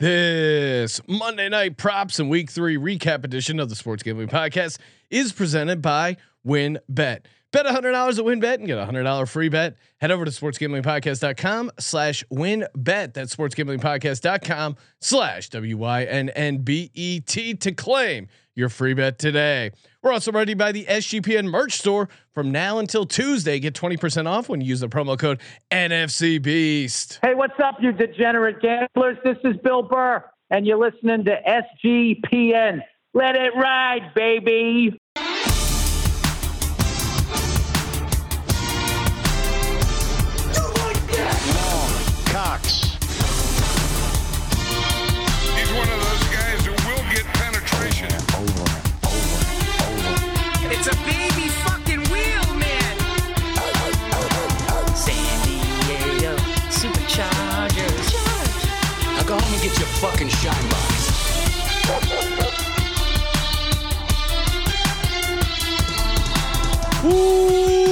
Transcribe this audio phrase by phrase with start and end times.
[0.00, 4.78] This Monday night props and week three recap edition of the Sports Gambling Podcast
[5.10, 9.76] is presented by Win Bet Bet $100 at WynnBET and get a $100 free bet.
[10.00, 13.12] Head over to sportsgamblingpodcast.com slash WynnBET.
[13.12, 15.94] That's sportsgamblingpodcast.com slash W-Y-N-N-B-E-T
[17.54, 18.28] to claim
[18.60, 19.72] your free bet today.
[20.02, 23.58] We're also ready by the SGPN merch store from now until Tuesday.
[23.58, 25.40] Get 20% off when you use the promo code
[25.72, 27.18] NFC Beast.
[27.22, 29.16] Hey, what's up, you degenerate gamblers?
[29.24, 31.36] This is Bill Burr, and you're listening to
[31.84, 32.82] SGPN.
[33.14, 34.96] Let it ride, baby.
[60.54, 62.40] Fucking.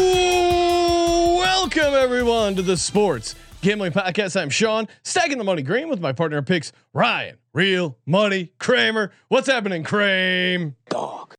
[0.09, 4.41] Ooh, welcome everyone to the Sports Gambling Podcast.
[4.41, 9.13] I'm Sean, stacking the money green with my partner picks, Ryan, Real Money Kramer.
[9.29, 10.75] What's happening, Kramer?
[10.89, 11.35] Dog.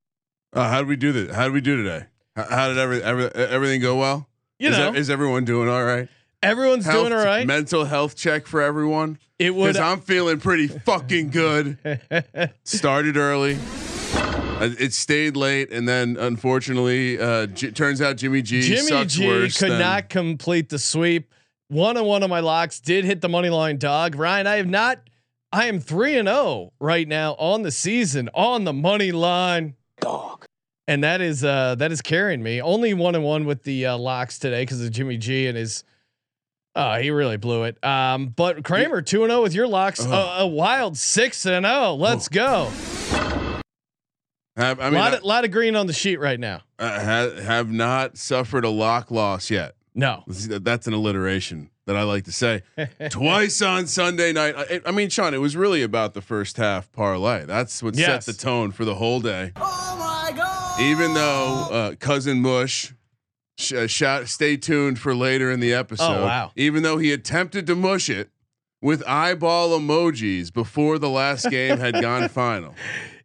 [0.54, 1.36] Uh, how did we do this?
[1.36, 2.06] How did we do today?
[2.36, 4.28] How, how did every, every everything go well?
[4.60, 6.10] You is, know, e- is everyone doing all right?
[6.44, 7.46] Everyone's Health- doing all right.
[7.46, 9.20] Mental health check for everyone.
[9.38, 9.68] It would.
[9.74, 11.78] Because I'm feeling pretty fucking good.
[12.64, 13.58] Started early.
[14.14, 19.14] Uh, It stayed late, and then unfortunately, uh, J- turns out Jimmy G Jimmy sucks
[19.16, 21.34] G worse could than- not complete the sweep.
[21.70, 24.16] One on one of my locks did hit the money line dog.
[24.16, 25.00] Ryan, I have not.
[25.52, 29.76] I am three and zero right now on the season on the money line.
[30.02, 30.46] Dog.
[30.88, 32.62] and that is uh that is carrying me.
[32.62, 35.84] Only one and one with the uh, locks today because of Jimmy G and his.
[36.82, 37.84] Oh, he really blew it.
[37.84, 40.00] Um, but Kramer two and zero with your locks.
[40.06, 40.38] Uh-huh.
[40.40, 41.94] A, a wild six and zero.
[41.96, 42.72] Let's go.
[44.56, 46.62] Have, I A mean, lot, I, of, lot of green on the sheet right now.
[46.78, 49.76] I ha- have not suffered a lock loss yet.
[49.96, 52.62] No, That's an alliteration that I like to say.
[53.10, 54.56] Twice on Sunday night.
[54.56, 57.46] I, I mean, Sean, it was really about the first half parlay.
[57.46, 58.26] That's what Yes.
[58.26, 59.52] set the tone for the whole day.
[59.56, 60.80] Oh my god!
[60.82, 62.94] Even though uh, cousin Mush,
[63.60, 66.22] sh- uh, shout, stay tuned for later in the episode.
[66.22, 66.52] Oh, wow.
[66.56, 68.30] Even though he attempted to mush it
[68.82, 72.74] with eyeball emojis before the last game had gone final.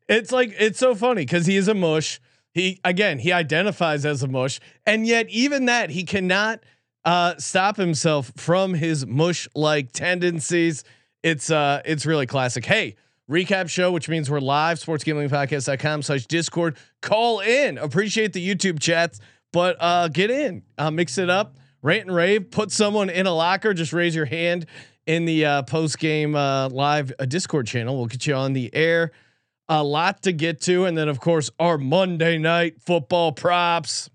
[0.08, 2.20] it's like it's so funny because he is a mush.
[2.52, 6.60] He again he identifies as a mush, and yet even that he cannot
[7.04, 10.84] uh, stop himself from his mush like tendencies.
[11.22, 12.64] It's uh it's really classic.
[12.64, 12.96] Hey,
[13.30, 16.76] recap show, which means we're live, sportsgamblingpodcast.com slash discord.
[17.00, 17.78] Call in.
[17.78, 19.20] Appreciate the YouTube chats,
[19.54, 23.32] but uh get in, uh mix it up, rant and rave, put someone in a
[23.32, 24.66] locker, just raise your hand
[25.06, 27.97] in the uh post game uh live uh, Discord channel.
[27.97, 29.12] We'll get you on the air.
[29.69, 34.10] A lot to get to, and then of course our Monday night football props.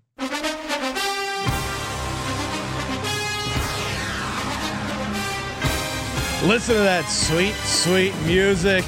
[6.44, 8.84] Listen to that sweet, sweet music.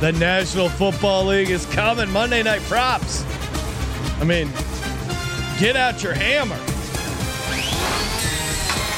[0.00, 2.08] The National Football League is coming.
[2.10, 3.24] Monday Night Props.
[4.20, 4.48] I mean,
[5.58, 6.56] get out your hammer.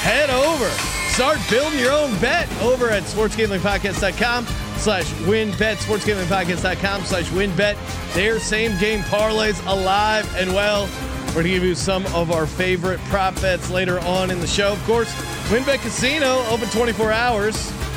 [0.02, 0.68] Head over.
[1.10, 5.76] Start building your own bet over at sportsgamblingpodcast.com slash WynnBET.
[5.76, 8.14] Sportsgamblingpodcast.com slash WynnBET.
[8.14, 10.88] Their same game parlays alive and well.
[11.28, 14.46] We're going to give you some of our favorite prop bets later on in the
[14.46, 14.72] show.
[14.72, 15.12] Of course,
[15.48, 17.56] WynnBET Casino open 24 hours,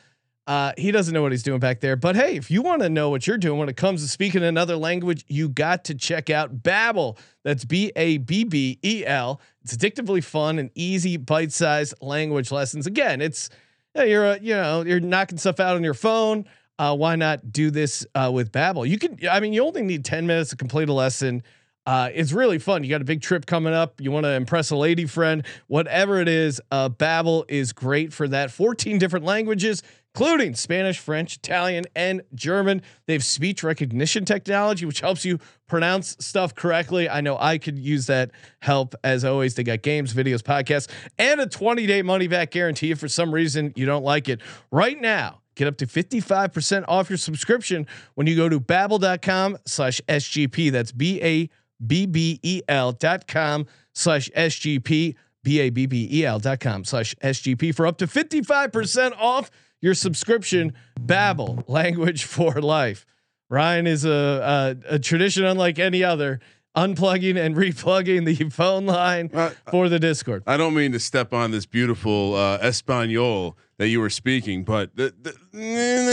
[0.50, 1.94] Uh, he doesn't know what he's doing back there.
[1.94, 4.42] But hey, if you want to know what you're doing when it comes to speaking
[4.42, 7.16] another language, you got to check out Babbel.
[7.44, 9.40] That's B A B B E L.
[9.62, 12.88] It's addictively fun and easy, bite-sized language lessons.
[12.88, 13.48] Again, it's
[13.94, 16.46] you're a, you know you're knocking stuff out on your phone.
[16.80, 18.88] Uh, why not do this uh, with Babbel?
[18.88, 19.20] You can.
[19.30, 21.44] I mean, you only need ten minutes to complete a lesson.
[21.86, 22.84] Uh, it's really fun.
[22.84, 24.00] You got a big trip coming up.
[24.00, 26.60] You want to impress a lady friend, whatever it is.
[26.70, 28.50] Uh, Babbel is great for that.
[28.50, 29.82] 14 different languages,
[30.14, 32.82] including Spanish, French, Italian, and German.
[33.06, 37.08] They have speech recognition technology, which helps you pronounce stuff correctly.
[37.08, 38.30] I know I could use that
[38.60, 39.54] help as always.
[39.54, 43.32] They got games, videos, podcasts, and a 20 day money back guarantee if for some
[43.32, 44.40] reason you don't like it.
[44.70, 50.00] Right now, get up to 55% off your subscription when you go to babbel.com slash
[50.08, 50.72] SGP.
[50.72, 51.48] That's B A
[51.84, 55.14] B B E L dot com slash SGP.
[55.42, 59.50] B A B B E L dot com slash SGP for up to 55% off
[59.80, 60.72] your subscription.
[61.00, 63.06] Babbel, language for life.
[63.48, 66.38] Ryan is a, a, a tradition unlike any other,
[66.76, 70.44] unplugging and replugging the phone line Uh, for the Discord.
[70.46, 74.94] I don't mean to step on this beautiful uh, Espanol that you were speaking, but
[74.94, 75.34] the, the,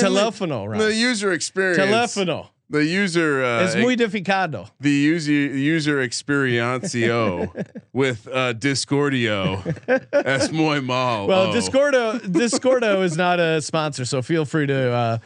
[0.02, 0.98] Telefono, the Ryan.
[0.98, 1.78] user experience,
[2.16, 2.50] Telefono.
[2.70, 4.70] The user, uh, Es muy dificado.
[4.80, 7.50] the user user experiencio
[7.94, 9.64] with uh, Discordio
[10.12, 11.28] es muy mal.
[11.28, 11.54] Well, oh.
[11.54, 15.18] Discordo Discordo is not a sponsor, so feel free to uh,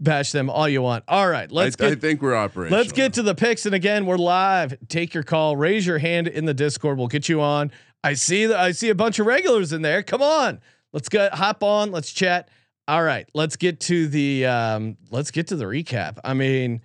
[0.00, 1.04] bash them all you want.
[1.08, 2.76] All right, let's I, get I think we're operating.
[2.76, 3.66] let's get to the picks.
[3.66, 4.76] And again, we're live.
[4.88, 5.56] Take your call.
[5.56, 6.98] Raise your hand in the Discord.
[6.98, 7.70] We'll get you on.
[8.02, 10.02] I see that I see a bunch of regulars in there.
[10.02, 10.60] Come on,
[10.92, 11.90] let's get hop on.
[11.90, 12.48] Let's chat.
[12.86, 16.18] All right, let's get to the um, let's get to the recap.
[16.24, 16.80] I mean.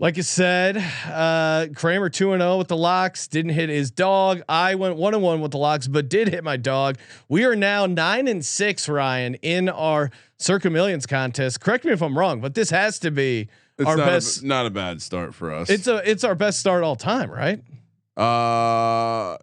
[0.00, 3.28] Like I said, uh, Kramer two and zero with the locks.
[3.28, 4.42] Didn't hit his dog.
[4.48, 6.98] I went one and one with the locks, but did hit my dog.
[7.28, 11.60] We are now nine and six, Ryan, in our Circa Millions contest.
[11.60, 13.48] Correct me if I'm wrong, but this has to be
[13.78, 14.42] It's our not best.
[14.42, 15.70] A, not a bad start for us.
[15.70, 17.62] it's a it's our best start all time, right?
[18.16, 19.36] uh,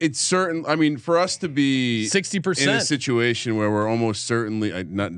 [0.00, 0.64] it's certain.
[0.66, 4.72] I mean, for us to be sixty percent in a situation where we're almost certainly
[4.72, 5.12] uh, not,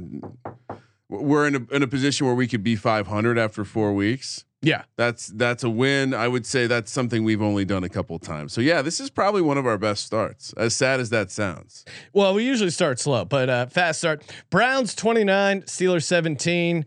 [1.08, 4.44] we're in a in a position where we could be 500 after four weeks.
[4.60, 6.12] Yeah, That's that's a win.
[6.12, 8.52] I would say that's something we've only done a couple times.
[8.52, 10.52] So yeah, this is probably one of our best starts.
[10.54, 11.84] As sad as that sounds.
[12.12, 14.24] Well, we usually start slow, but uh, fast start.
[14.50, 16.84] Browns 29, Steelers 17.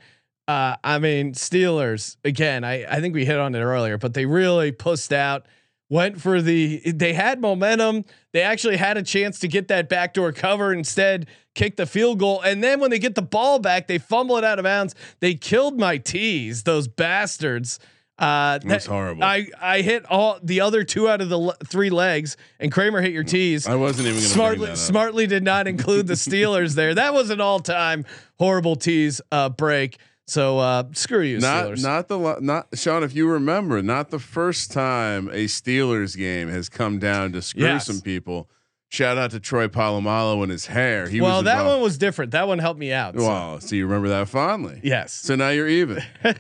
[0.50, 2.66] Uh, I mean, Steelers again.
[2.66, 5.46] I I think we hit on it earlier, but they really pushed out.
[5.92, 6.82] Went for the.
[6.90, 8.06] They had momentum.
[8.32, 10.72] They actually had a chance to get that backdoor cover.
[10.74, 14.38] Instead, kicked the field goal, and then when they get the ball back, they fumble
[14.38, 14.96] it out of bounds.
[15.20, 16.64] They killed my tees.
[16.64, 17.78] Those bastards.
[18.18, 19.22] Uh, That's that- horrible.
[19.24, 23.02] I I hit all the other two out of the le- three legs, and Kramer
[23.02, 24.78] hit your tees I wasn't even going to smartly bring that up.
[24.78, 26.96] smartly did not include the Steelers there.
[26.96, 28.06] That was an all time
[28.40, 29.98] horrible tease uh, break.
[30.32, 31.84] So uh, screw you, Not Steelers.
[31.84, 33.04] not the not Sean.
[33.04, 37.64] If you remember, not the first time a Steelers game has come down to screw
[37.64, 37.86] Yes.
[37.86, 38.50] some people.
[38.88, 41.10] Shout out to Troy Polamalu and his hair.
[41.10, 42.32] He well, that involved- one was different.
[42.32, 43.18] That one helped me out.
[43.20, 44.80] so- Wow, so you remember that fondly?
[44.84, 45.12] Yes.
[45.14, 46.02] So now you're even.
[46.24, 46.32] the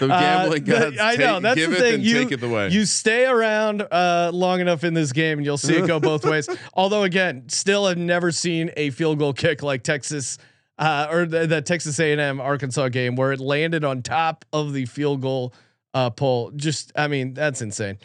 [0.00, 2.00] Uh, gambling the- gods I know take- that's give the it thing.
[2.00, 2.68] You take it away.
[2.70, 6.24] you stay around uh, long enough in this game, and you'll see it go both
[6.24, 6.48] ways.
[6.72, 10.38] Although, again, still have never seen a field goal kick like Texas
[10.78, 14.86] uh, or the, the Texas A&M Arkansas game where it landed on top of the
[14.86, 15.54] field goal
[15.92, 16.50] uh, pole.
[16.56, 17.98] Just, I mean, that's insane.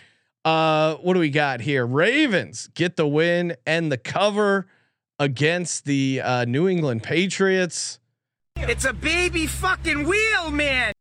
[0.46, 1.86] Uh, what do we got here?
[1.86, 4.68] Ravens get the win and the cover
[5.18, 8.00] against the uh, New England Patriots.
[8.56, 10.94] It's a baby fucking wheel, man.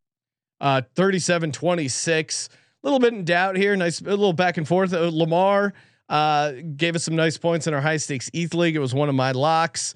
[0.60, 2.48] Uh, 37 26.
[2.48, 3.76] A little bit in doubt here.
[3.76, 4.92] Nice, a little back and forth.
[4.92, 5.72] Uh, Lamar
[6.08, 8.76] uh, gave us some nice points in our high stakes ETH league.
[8.76, 9.94] It was one of my locks.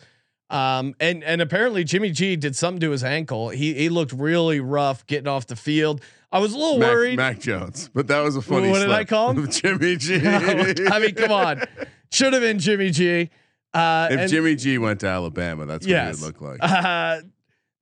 [0.52, 3.48] Um, and and apparently Jimmy G did something to his ankle.
[3.48, 6.02] He he looked really rough getting off the field.
[6.30, 7.16] I was a little Mac, worried.
[7.16, 8.70] Mac Jones, but that was a funny.
[8.70, 9.48] What did I call him?
[9.50, 10.16] Jimmy G.
[10.26, 11.62] I mean, come on,
[12.10, 13.30] should have been Jimmy G.
[13.72, 16.70] Uh, If and, Jimmy G went to Alabama, that's yes, what it would look like.
[16.70, 17.22] Uh,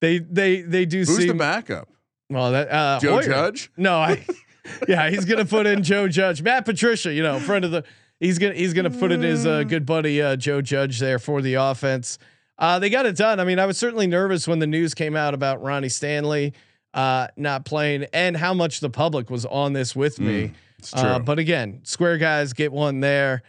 [0.00, 1.88] they they they do Who's the backup?
[2.28, 3.22] well that uh, Joe Hoyer.
[3.24, 3.72] Judge?
[3.76, 4.24] No, I.
[4.88, 7.12] yeah, he's gonna put in Joe Judge, Matt Patricia.
[7.12, 7.84] You know, friend of the.
[8.20, 11.42] He's gonna he's gonna put in his uh, good buddy uh, Joe Judge there for
[11.42, 12.18] the offense.
[12.60, 13.40] Uh, they got it done.
[13.40, 16.52] I mean, I was certainly nervous when the news came out about Ronnie Stanley
[16.92, 20.52] uh, not playing and how much the public was on this with me.
[20.78, 21.00] It's true.
[21.00, 23.42] Uh, but again, square guys get one there.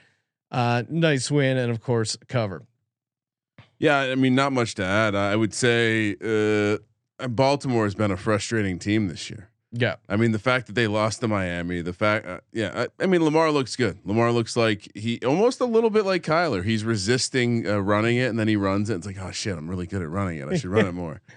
[0.49, 2.63] Uh, nice win and of course cover.
[3.79, 5.15] yeah, I mean, not much to add.
[5.15, 9.50] I would say uh, Baltimore has been a frustrating team this year.
[9.73, 9.95] Yeah.
[10.09, 13.07] I mean, the fact that they lost to Miami, the fact, uh, yeah, I, I
[13.07, 13.97] mean, Lamar looks good.
[14.03, 16.63] Lamar looks like he almost a little bit like Kyler.
[16.63, 18.95] He's resisting uh, running it, and then he runs it.
[18.95, 20.47] It's like, oh shit, I'm really good at running it.
[20.49, 21.21] I should run it more.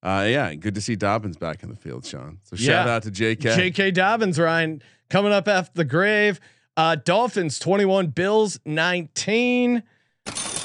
[0.00, 2.38] Uh, yeah, good to see Dobbins back in the field, Sean.
[2.44, 2.94] So shout Yeah.
[2.94, 3.56] out to JK.
[3.56, 3.90] J.K.
[3.90, 4.80] Dobbins, Ryan,
[5.10, 6.38] coming up after the grave.
[6.76, 9.82] Uh, Dolphins 21, Bills 19.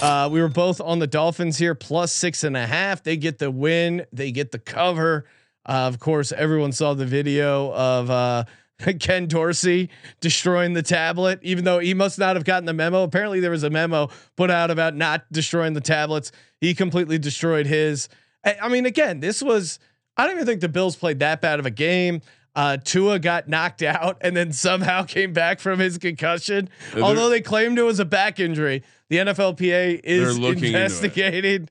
[0.03, 3.01] Uh, we were both on the Dolphins here, plus six and a half.
[3.01, 5.25] They get the win, they get the cover.
[5.65, 8.43] Uh, of course, everyone saw the video of uh,
[8.99, 9.89] Ken Dorsey
[10.19, 13.03] destroying the tablet, even though he must not have gotten the memo.
[13.03, 16.31] Apparently, there was a memo put out about not destroying the tablets.
[16.59, 18.09] He completely destroyed his.
[18.45, 19.79] I, I mean, again, this was.
[20.17, 22.21] I don't even think the Bills played that bad of a game.
[22.55, 26.69] Uh, Tua got knocked out and then somehow came back from his concussion.
[26.93, 30.77] they're- Although they claimed it was a back injury, the NFLPA is They're looking into
[30.77, 30.81] it.
[30.81, 31.69] investigating.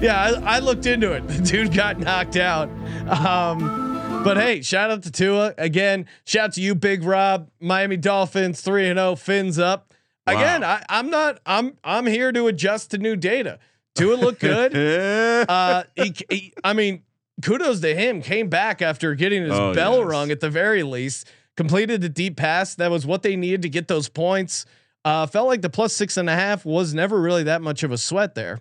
[0.00, 1.22] Yeah, I, I looked into it.
[1.28, 2.68] The dude got knocked out.
[3.08, 6.06] Um, but hey, shout out to Tua again.
[6.24, 7.50] Shout out to you, Big Rob.
[7.60, 9.16] Miami Dolphins three and zero.
[9.16, 9.92] Fins up
[10.26, 10.64] again.
[10.64, 11.40] I, I'm not.
[11.46, 13.58] I'm I'm here to adjust to new data.
[13.94, 14.74] Tua looked good.
[15.48, 17.02] uh, he, he, I mean,
[17.42, 18.22] kudos to him.
[18.22, 20.06] Came back after getting his Oh, bell yes.
[20.06, 21.26] rung at the very least.
[21.56, 22.74] Completed the deep pass.
[22.76, 24.64] That was what they needed to get those points.
[25.04, 27.90] Uh, felt like the plus six and a half was never really that much of
[27.90, 28.60] a sweat there.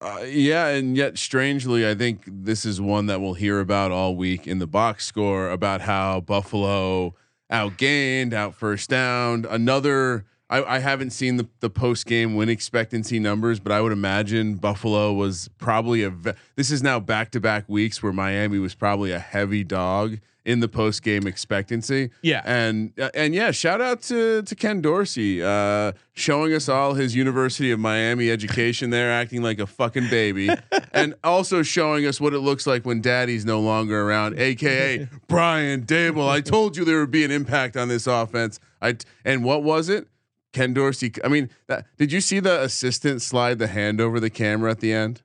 [0.00, 4.14] Uh, yeah, and yet strangely, I think this is one that we'll hear about all
[4.14, 7.14] week in the box score about how Buffalo
[7.50, 9.46] outgained, out first down.
[9.48, 13.92] Another, I, I haven't seen the, the post game win expectancy numbers, but I would
[13.92, 16.10] imagine Buffalo was probably a.
[16.10, 20.18] Ve- this is now back to back weeks where Miami was probably a heavy dog
[20.46, 22.10] in the post game expectancy.
[22.22, 22.40] Yeah.
[22.44, 27.14] and uh, and yeah, shout out to to Ken Dorsey, uh, showing us all his
[27.16, 30.48] University of Miami education there, acting like a fucking baby,
[30.92, 35.82] and also showing us what it looks like when Daddy's no longer around, aka Brian
[35.82, 36.28] Daboll.
[36.28, 38.60] I told you there would be an impact on this offense.
[38.80, 40.06] I t- and what was it?
[40.52, 41.12] Ken Dorsey.
[41.24, 44.80] I mean, that, did you see the assistant slide the hand over the camera at
[44.80, 45.22] the end?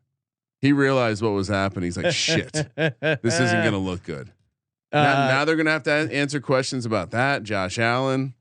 [0.59, 1.85] He realized what was happening.
[1.85, 4.31] He's like, "Shit, this isn't gonna look good."
[4.93, 7.43] Now, Uh, now they're gonna have to answer questions about that.
[7.43, 8.33] Josh Allen,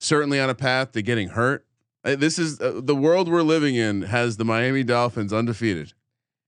[0.00, 1.64] certainly on a path to getting hurt.
[2.04, 4.02] Uh, This is uh, the world we're living in.
[4.02, 5.92] Has the Miami Dolphins undefeated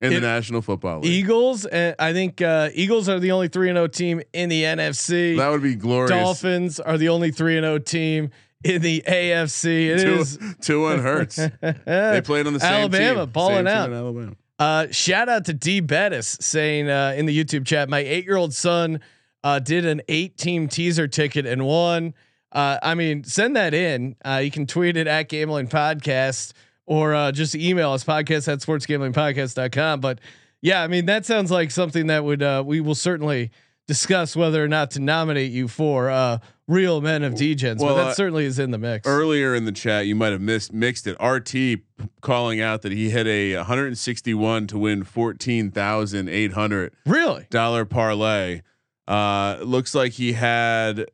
[0.00, 1.10] in It- the National Football League?
[1.12, 4.62] Eagles, and I think uh, Eagles are the only three and zero team in the
[4.64, 5.36] NFC.
[5.36, 6.10] that would be glorious.
[6.10, 8.30] Dolphins are the only three and zero team
[8.62, 9.88] in the AFC.
[9.88, 11.36] It Two, is two and hurts.
[11.60, 13.30] they played on the same Alabama team.
[13.32, 13.88] balling Same team out.
[13.90, 14.32] in Alabama.
[14.58, 18.36] Uh, shout out to D Bettis saying uh, in the YouTube chat, my eight year
[18.36, 19.00] old son
[19.44, 22.14] uh, did an eight team teaser ticket and won.
[22.52, 24.16] Uh, I mean, send that in.
[24.24, 26.52] Uh, you can tweet it at Gambling Podcast
[26.86, 30.00] or uh, just email us podcast at sportsgamblingpodcast.com.
[30.00, 30.18] But
[30.60, 33.50] yeah, I mean, that sounds like something that would uh, we will certainly
[33.86, 37.78] discuss whether or not to nominate you for uh, Real Men of Degens.
[37.78, 39.06] Well, but that uh, certainly is in the mix.
[39.06, 41.16] Earlier in the chat, you might have missed mixed it.
[41.20, 41.80] RT
[42.20, 47.46] calling out that he hit a 161 to win 14,800 really?
[47.50, 48.62] dollar parlay.
[49.10, 51.06] Uh, looks like he had.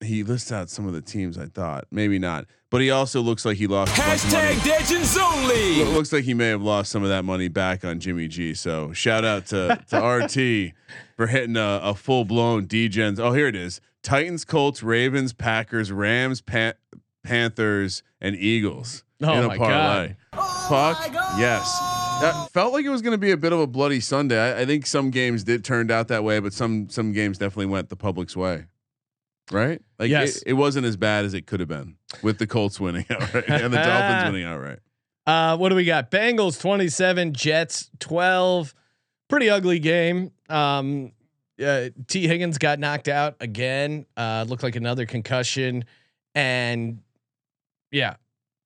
[0.00, 1.38] He lists out some of the teams.
[1.38, 3.96] I thought maybe not, but he also looks like he lost.
[3.96, 4.54] a bunch of money.
[4.56, 5.84] Hashtag Legends only.
[5.84, 8.52] Lo- looks like he may have lost some of that money back on Jimmy G.
[8.52, 10.72] So shout out to to RT
[11.16, 13.18] for hitting a, a full blown Degens.
[13.20, 16.74] Oh, here it is: Titans, Colts, Ravens, Packers, Rams, Pan-
[17.22, 20.16] Panthers, and Eagles Oh in a my parlay.
[20.68, 21.93] Fuck yes.
[22.20, 24.38] That felt like it was going to be a bit of a bloody Sunday.
[24.38, 27.66] I, I think some games did turned out that way, but some some games definitely
[27.66, 28.64] went the public's way.
[29.52, 29.82] Right?
[29.98, 30.36] Like Yes.
[30.38, 33.44] it, it wasn't as bad as it could have been with the Colts winning outright
[33.48, 34.78] and the Dolphins winning outright.
[35.26, 36.10] Uh, what do we got?
[36.10, 38.74] Bengals 27, Jets 12.
[39.28, 40.30] Pretty ugly game.
[40.48, 41.12] Um,
[41.62, 42.26] uh, T.
[42.26, 44.06] Higgins got knocked out again.
[44.16, 45.84] Uh, looked like another concussion.
[46.34, 47.00] And
[47.90, 48.16] yeah,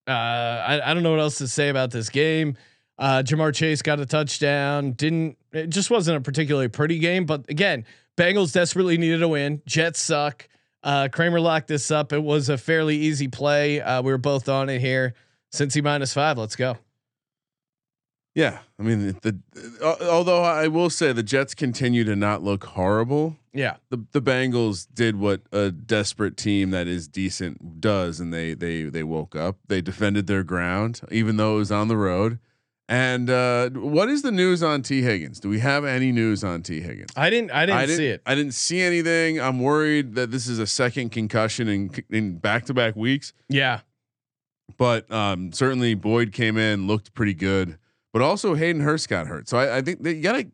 [0.06, 2.56] uh, I, I don't know what else to say about this game.
[2.98, 4.92] Uh, Ja'Marr Chase got a touchdown.
[4.92, 7.84] Didn't it just wasn't a particularly pretty game, but again,
[8.16, 9.62] Bengals desperately needed a win.
[9.66, 10.48] Jets suck.
[10.82, 12.12] Uh, Kramer locked this up.
[12.12, 13.80] It was a fairly easy play.
[13.80, 15.14] Uh, we were both on it here.
[15.52, 16.38] Cincy minus five.
[16.38, 16.76] Let's go.
[18.34, 22.42] Yeah, I mean the, the uh, although I will say the Jets continue to not
[22.42, 23.36] look horrible.
[23.52, 23.76] Yeah.
[23.90, 28.84] The the Bengals did what a desperate team that is decent does, and they they
[28.84, 29.56] they woke up.
[29.66, 32.38] They defended their ground, even though it was on the road.
[32.88, 35.40] And uh, what is the news on T Higgins?
[35.40, 37.10] Do we have any news on T Higgins?
[37.16, 37.50] I didn't.
[37.50, 38.22] I didn't, see it.
[38.24, 39.38] I didn't see anything.
[39.38, 43.34] I'm worried that this is a second concussion in in back to back weeks.
[43.50, 43.80] Yeah.
[44.78, 47.78] But um, certainly Boyd came in, looked pretty good.
[48.12, 49.48] But also Hayden Hurst got hurt.
[49.48, 50.46] So I, I think that you gotta.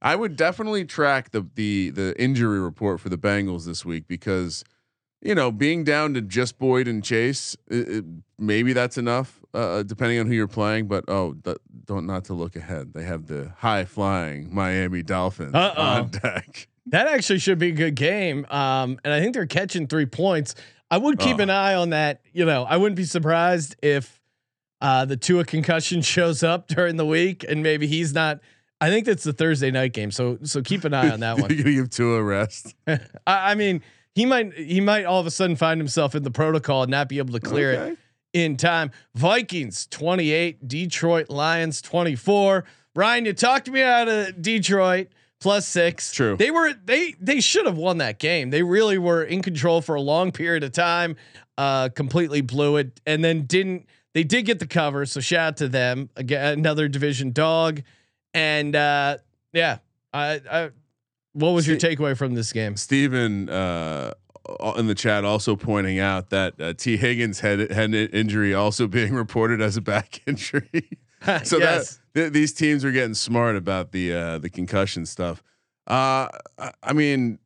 [0.00, 4.64] I would definitely track the the the injury report for the Bengals this week because
[5.22, 8.04] you know being down to just Boyd and Chase, it, it-
[8.38, 9.40] maybe that's enough.
[9.54, 11.56] Uh, depending on who you're playing, but oh, th-
[11.86, 12.92] don't not to look ahead.
[12.92, 15.82] They have the high flying Miami Dolphins Uh-oh.
[15.82, 16.68] on deck.
[16.90, 18.46] That actually should be a good game.
[18.48, 20.54] Um, and I think they're catching three points.
[20.88, 21.42] I would keep Oh.
[21.42, 22.20] an eye on that.
[22.32, 24.20] You know, I wouldn't be surprised if
[24.80, 28.38] uh, the Tua concussion shows up during the week and maybe he's not.
[28.80, 30.12] I think that's the Thursday night game.
[30.12, 31.48] So so keep an eye on that one.
[31.48, 32.76] gonna give Tua a rest.
[32.86, 33.82] I, I mean,
[34.16, 37.08] he might he might all of a sudden find himself in the protocol and not
[37.08, 37.92] be able to clear Okay.
[37.92, 37.98] it
[38.32, 38.90] in time.
[39.14, 42.64] Vikings 28, Detroit Lions 24.
[42.96, 45.08] Ryan, you talked me out of Detroit
[45.38, 46.10] plus six.
[46.12, 46.36] True.
[46.36, 48.50] They were they they should have won that game.
[48.50, 51.16] They really were in control for a long period of time.
[51.58, 53.86] Uh, completely blew it, and then didn't.
[54.14, 56.08] They did get the cover, so shout out to them.
[56.16, 57.82] Again, another division dog,
[58.34, 59.18] and uh,
[59.52, 59.78] yeah.
[60.14, 60.70] I, I
[61.36, 62.76] what was your takeaway from this game?
[62.76, 64.12] Steven uh,
[64.76, 68.86] in the chat also pointing out that uh, T Higgins had had an injury also
[68.98, 70.88] being reported as a back injury.
[71.44, 72.00] so Yes.
[72.14, 75.42] that th- these teams are getting smart about the uh, the concussion stuff.
[75.86, 76.28] Uh,
[76.58, 77.38] I, I mean,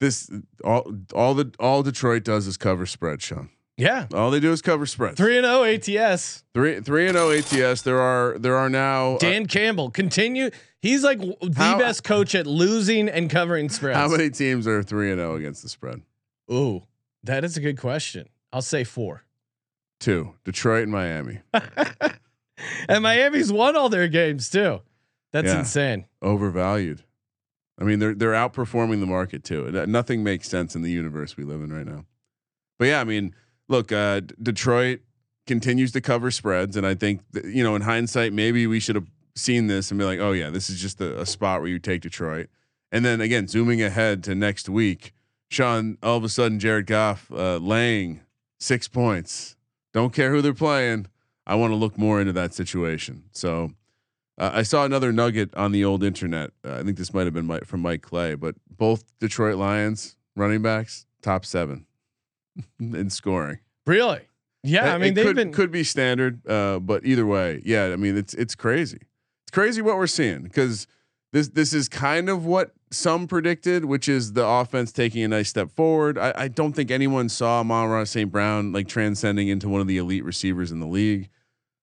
[0.00, 0.30] this
[0.64, 3.50] all all the all Detroit does is cover spread, Sean.
[3.78, 5.16] Yeah, All they do is cover spreads.
[5.18, 6.44] three and zero ATS.
[6.54, 7.82] three three and zero ATS.
[7.82, 10.50] There are there are now uh, Dan Campbell continue.
[10.80, 13.98] He's like the How- best coach at losing and covering spreads.
[13.98, 16.00] how many teams are three and zero against the spread?
[16.50, 16.84] Ooh,
[17.24, 18.28] that is a good question.
[18.52, 19.24] I'll say four.
[20.00, 20.34] Two.
[20.44, 21.40] Detroit and Miami.
[22.88, 24.80] and Miami's won all their games too.
[25.32, 25.58] That's Yeah.
[25.60, 26.06] insane.
[26.22, 27.02] overvalued.
[27.78, 29.70] I mean, they're they're outperforming the market too.
[29.86, 32.06] Nothing makes sense in the universe we live in right now.
[32.78, 33.34] But yeah, I mean,
[33.68, 35.00] look, uh, Detroit
[35.46, 39.06] continues to cover spreads, and I think you know, in hindsight, maybe we should have
[39.34, 41.78] seen this and be like, oh yeah, this is just a, a spot where you
[41.78, 42.48] take Detroit.
[42.92, 45.12] And then again, zooming ahead to next week,
[45.48, 48.20] Sean, all of a sudden, Jared Goff uh, laying
[48.58, 49.56] six points.
[49.92, 51.06] Don't care who they're playing.
[51.46, 53.24] I want to look more into that situation.
[53.32, 53.72] So.
[54.38, 56.50] Uh, I saw another nugget on the old internet.
[56.62, 60.14] Uh, I think this might have been Mike, from Mike Clay, but both Detroit Lions
[60.34, 61.86] running backs top seven
[62.80, 63.58] in scoring.
[63.86, 64.20] Really?
[64.62, 67.86] Yeah, I mean they've could, been could be standard, uh, but either way, yeah.
[67.86, 68.98] I mean it's it's crazy.
[69.44, 70.88] It's crazy what we're seeing because
[71.32, 75.48] this this is kind of what some predicted, which is the offense taking a nice
[75.48, 76.18] step forward.
[76.18, 78.30] I, I don't think anyone saw Amon St.
[78.30, 81.28] Brown like transcending into one of the elite receivers in the league,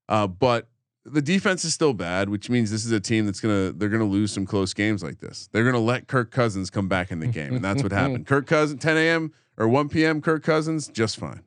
[0.10, 0.68] uh, but
[1.06, 4.04] the defense is still bad, which means this is a team that's gonna they're gonna
[4.04, 5.50] lose some close games like this.
[5.52, 8.26] They're gonna let Kirk Cousins come back in the game, and that's what happened.
[8.28, 9.34] Kirk Cousins, 10 a.m.
[9.58, 10.22] or 1 p.m.
[10.22, 11.42] Kirk Cousins, just fine.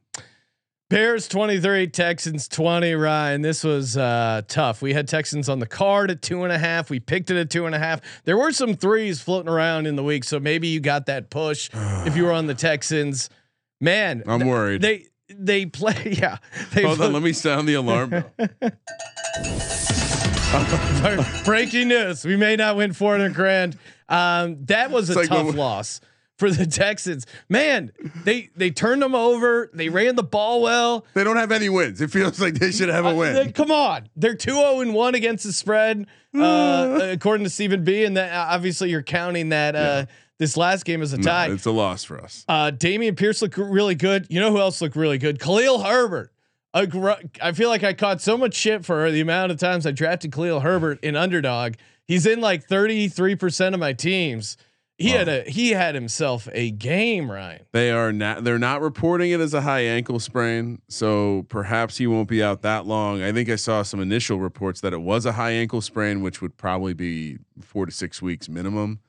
[0.89, 2.95] Bears 23, Texans 20.
[2.95, 4.81] Ryan, this was uh, tough.
[4.81, 6.91] We had Texans on the card at two and a half.
[6.91, 8.01] We picked it at two and a half.
[8.25, 11.71] There were some threes floating around in the week, so maybe you got that push
[11.75, 13.31] if you were on the Texans.
[13.81, 14.83] Man, I'm th- worried.
[14.83, 15.97] They they play.
[16.21, 16.39] Yeah,
[16.73, 18.11] they Hold put- on, let me sound the alarm
[21.45, 23.77] breaking news: We may not win 400 grand.
[24.09, 26.01] Um, that was a like tough loss
[26.39, 27.27] for the Texans.
[27.49, 27.93] Man,
[28.25, 29.71] they they turned them over.
[29.73, 31.05] They ran the ball well.
[31.15, 32.01] They don't have any wins.
[32.01, 33.35] It feels like they should have a Uh, win.
[33.35, 37.85] they- come on, they're two zero and one against the spread, uh, according to Stephen
[37.85, 38.05] B.
[38.05, 40.07] And that uh, obviously you're counting that uh,
[40.39, 41.47] this last game as a No, tie.
[41.51, 42.45] it's a loss for us.
[42.49, 44.27] uh, Dameon Pierce looked really good.
[44.29, 45.41] You know who else looked really good?
[45.41, 46.33] Khalil Herbert.
[46.75, 49.87] A gr- I feel like I caught so much shit for the amount of times
[49.87, 51.75] I drafted Khalil Herbert in underdog.
[52.07, 54.59] He's in like 33% of my teams.
[54.99, 57.67] He had a he had himself a game, Ryan.
[57.73, 58.45] They are not.
[58.45, 62.63] They're not reporting it as a high ankle sprain, so perhaps he won't be out
[62.63, 63.23] that long.
[63.23, 66.41] I think I saw some initial reports that it was a high ankle sprain, which
[66.41, 69.01] would probably be four to six weeks minimum.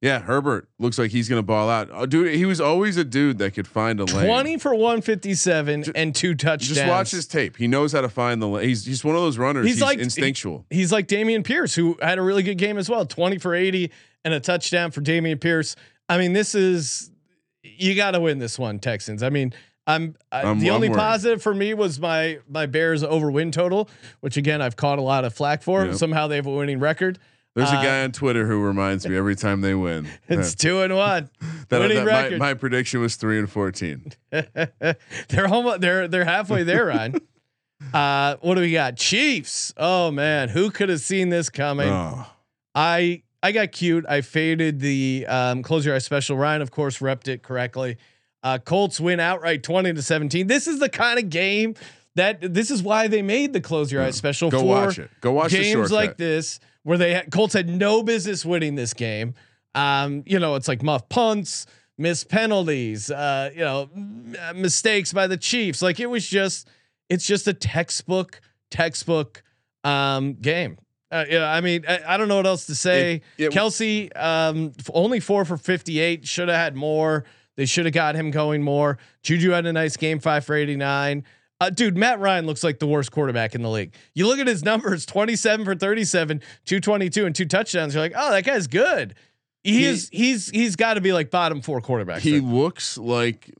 [0.00, 1.88] Yeah, Herbert looks like he's gonna ball out.
[1.92, 4.26] Oh, dude, he was always a dude that could find a lane.
[4.26, 6.68] 20 for 157 and two touchdowns.
[6.68, 7.56] Just watch his tape.
[7.56, 8.68] He knows how to find the lane.
[8.68, 9.66] He's he's one of those runners.
[9.66, 10.66] He's He's, like- instinctual.
[10.70, 13.90] He's like Dameon Pierce, who had a really good game as well 20 for 80
[14.24, 15.74] and a touchdown for Dameon Pierce.
[16.08, 17.10] I mean, this is,
[17.62, 19.22] you got to win this one, Texans.
[19.22, 19.52] I mean,
[19.86, 20.98] I'm, I, I'm- the only worried.
[20.98, 25.02] positive for me was my my Bears over win total, which again I've caught a
[25.02, 25.86] lot of flack for.
[25.86, 25.94] Yep.
[25.96, 27.18] Somehow they have a winning record.
[27.54, 30.06] There's a Uh, guy on Twitter who reminds me every time they win.
[30.28, 31.28] It's that- two and one,
[31.68, 32.38] that- winning that my, record.
[32.38, 34.12] my prediction was three and fourteen.
[34.30, 35.80] they're home.
[35.80, 37.20] They're they're halfway there, Ryan.
[37.92, 38.96] uh, what do we got?
[38.96, 39.72] Chiefs.
[39.76, 41.88] Oh man, who could have seen this coming?
[41.88, 42.26] Oh.
[42.74, 44.04] I I got cute.
[44.08, 46.36] I faded the um, close your eyes special.
[46.36, 47.96] Ryan, of course, repped it correctly.
[48.42, 50.46] Uh, Colts win outright, twenty to seventeen.
[50.46, 51.74] This is the kind of game
[52.14, 54.50] that this is why they made the close your eyes special.
[54.50, 55.10] Go for watch it.
[55.20, 59.34] Go watch games like this where they had, Colts had no business winning this game.
[59.74, 61.66] Um, you know, it's like muff punts,
[61.98, 65.82] missed penalties, uh, you know, m- uh, mistakes by the Chiefs.
[65.82, 66.66] Like it was just,
[67.10, 69.42] it's just a textbook, textbook
[69.84, 70.78] um, game.
[71.10, 73.22] Uh, know, I mean, I, I don't know what else to say.
[73.36, 76.26] It- it- Kelce, um, f- only four for 58.
[76.26, 77.24] Should have had more.
[77.56, 78.96] They should have got him going more.
[79.22, 81.24] Juju had a nice game, five for 89.
[81.60, 83.92] Uh, dude, Matt Ryan looks like the worst quarterback in the league.
[84.14, 87.94] You look at his numbers 27 for 37, 222, and two touchdowns.
[87.94, 89.14] You're like, oh, that guy's good.
[89.64, 92.20] he, he's he's got to be like bottom four quarterback.
[92.22, 93.52] He looks like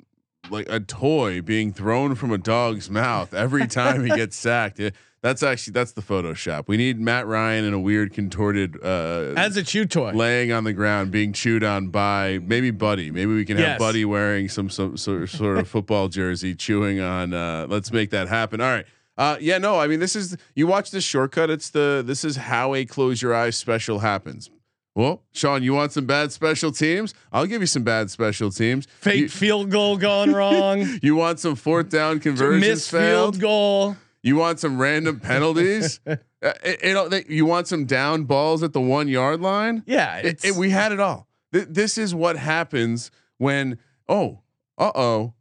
[0.51, 4.79] like a toy being thrown from a dog's mouth every time he gets sacked.
[4.79, 6.65] Yeah, that's actually that's the Photoshop.
[6.69, 10.13] We need Matt Ryan in a weird contorted uh as a chew toy.
[10.13, 13.11] laying on the ground being chewed on by maybe Buddy.
[13.11, 13.79] Maybe we can have Yes.
[13.79, 18.29] Buddy wearing some some sort sort of football jersey chewing on uh let's make that
[18.29, 18.61] happen.
[18.61, 18.87] All right.
[19.17, 21.51] Uh yeah, no, I mean this is you watch this shortcut.
[21.51, 24.51] It's the this is how a close your eyes special happens.
[24.95, 27.15] Well, Sean, you want some bad special teams?
[27.33, 28.87] I'll give you some bad special teams.
[29.01, 30.99] Fake You, field goal gone wrong.
[31.03, 33.35] you want some fourth down conversions Missed failed?
[33.37, 33.97] field goal.
[34.23, 36.01] You want some random penalties?
[36.07, 39.83] uh, it, it, you want some down balls at the one yard line?
[39.87, 41.29] Yeah, we had it all.
[41.53, 43.79] Th- this is what happens when
[44.09, 44.41] oh
[44.77, 45.35] uh oh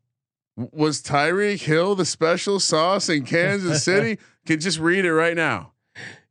[0.55, 4.19] was Tyreek Hill the special sauce in Kansas City?
[4.45, 5.73] Can just read it right now.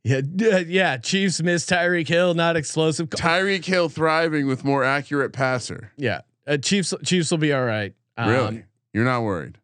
[0.03, 0.21] yeah
[0.65, 0.97] yeah.
[0.97, 3.09] Chiefs miss Tyreek Hill, not explosive.
[3.09, 5.91] Tyreek Hill thriving with more accurate passer.
[5.97, 7.93] Yeah, uh, Chiefs Chiefs will be all right.
[8.17, 9.57] Um, Really, you're not worried?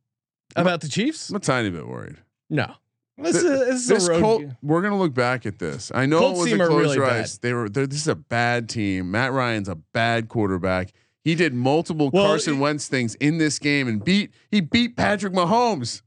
[0.55, 1.29] about the Chiefs?
[1.31, 2.17] I'm a tiny bit worried.
[2.53, 2.73] No,
[3.17, 4.19] this Th- is this is This a.
[4.19, 4.57] Colt, game.
[4.61, 5.91] we're gonna look back at this.
[5.93, 7.37] I know Colts it was a close really race.
[7.39, 7.67] They were.
[7.67, 9.09] they're- This is a bad team.
[9.11, 10.93] Matt Ryan's a bad quarterback.
[11.23, 14.31] He did multiple Well, Carson it- Wentz things in this game and beat.
[14.51, 16.01] He beat Patrick Mahomes.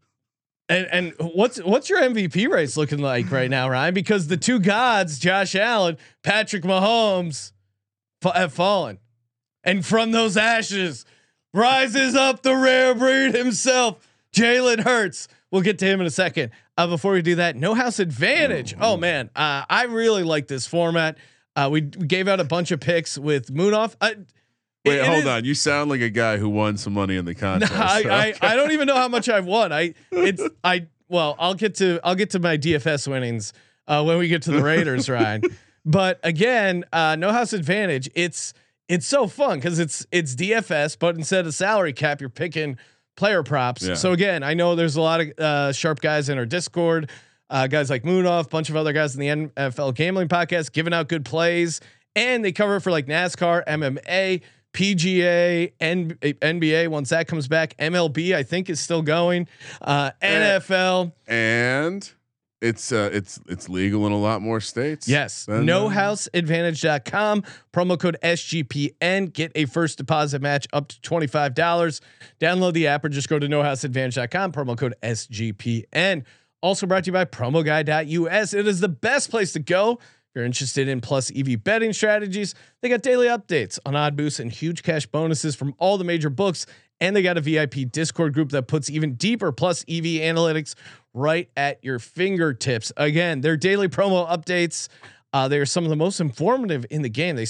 [0.69, 3.95] And and what's what's your MVP race looking like right now, Ryan?
[3.95, 7.53] Because the two gods, Josh Allen, Patrick Mahomes,
[8.21, 8.99] fa- have fallen,
[9.65, 11.05] and from those ashes
[11.55, 15.29] rises up the rare breed himself, Jalen Hurts.
[15.57, 16.51] We'll get to him in a second.
[16.77, 18.75] Uh, before we do that, no house advantage.
[18.79, 21.17] Oh man, uh, I really like this format.
[21.57, 23.97] Uh, we, we gave out a bunch of picks with Moonoff.
[23.99, 24.11] Uh,
[24.85, 25.45] Wait, it- it hold is- on.
[25.47, 27.73] You sound like a guy who won some money in the no, contest.
[27.73, 29.73] I, I, I don't even know how much I've won.
[29.73, 33.55] I it's I well I'll get to I'll get to my DFS winnings
[33.89, 35.41] uh, when we get to the Raiders, Ryan.
[35.87, 38.11] But again, uh, no house advantage.
[38.15, 38.53] It's
[38.89, 42.77] it's so fun because it's it's DFS, but instead of salary cap, you're picking
[43.17, 43.83] player props.
[43.83, 43.95] Yeah.
[43.95, 47.11] So again, I know there's a lot of uh, sharp guys in our Discord,
[47.51, 51.09] uh, guys like Moonoff, bunch of other guys in the NFL gambling podcast giving out
[51.09, 51.81] good plays,
[52.15, 54.43] and they cover for like NASCAR, MMA.
[54.73, 56.89] PGA, N- NBA.
[56.89, 59.49] Once that comes back, MLB I think is still going.
[59.81, 62.13] Uh, NFL, and
[62.61, 65.07] it's uh, it's it's legal in a lot more states.
[65.09, 65.47] yes.
[65.47, 67.45] NoHouseAdvantage.com.
[67.73, 69.33] Promo code SGPN.
[69.33, 72.01] Get a first deposit match up to twenty five dollars.
[72.41, 74.53] Download the app or just go to NoHouseAdvantage.com.
[74.53, 76.25] Promo code SGPN.
[76.63, 78.55] Also brought to you by PromoGuy.us.
[78.55, 79.93] It is the best place to go.
[80.01, 84.41] If you're interested in plus EV betting strategies, they got daily updates on odd boosts
[84.41, 86.67] and huge cash bonuses from all the major books.
[86.99, 90.75] And they got a VIP Discord group that puts even deeper plus EV analytics
[91.17, 92.93] right at your fingertips.
[92.97, 94.89] Again, their daily promo updates.
[95.33, 97.37] Uh, they are some of the most informative in the game.
[97.37, 97.47] They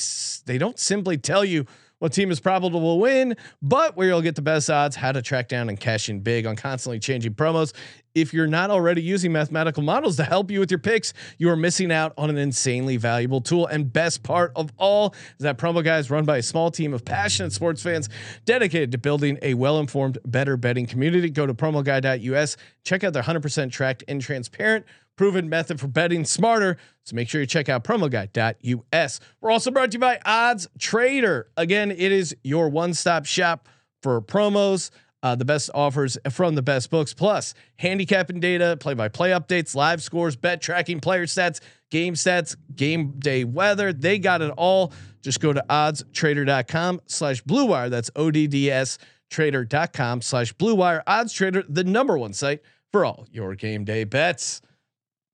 [0.47, 1.67] they don't simply tell you
[1.99, 5.23] what team is probable to win, but where you'll get the best odds, how to
[5.23, 7.75] track down and cash in big on constantly changing promos.
[8.15, 11.57] If you're not already using mathematical models to help you with your picks, you are
[11.57, 13.67] missing out on an insanely valuable tool.
[13.67, 16.95] And best part of all is that Promo Guy is run by a small team
[16.95, 18.09] of passionate sports fans
[18.47, 21.29] dedicated to building a well-informed, better betting community.
[21.29, 26.77] Go to promoguy.us, check out their 100% tracked and transparent proven method for betting smarter.
[27.05, 29.21] So make sure you check out promoguy.us.
[29.41, 31.49] We're also brought to you by Odds Trader.
[31.57, 33.69] Again, it is your one-stop shop
[34.03, 34.91] for promos.
[35.23, 40.37] Uh, the best offers from the best books, plus handicapping data, play-by-play updates, live scores,
[40.37, 43.93] bet tracking, player stats, game stats, game day weather.
[43.93, 44.93] They got it all.
[45.23, 47.89] Just go to oddstrader.com slash blue wire.
[47.89, 48.99] That's O-D-D-S
[49.31, 51.03] trader.com slash blue wire.
[51.07, 52.61] Odds Trader, the number one site
[52.93, 54.61] for all your game day bets.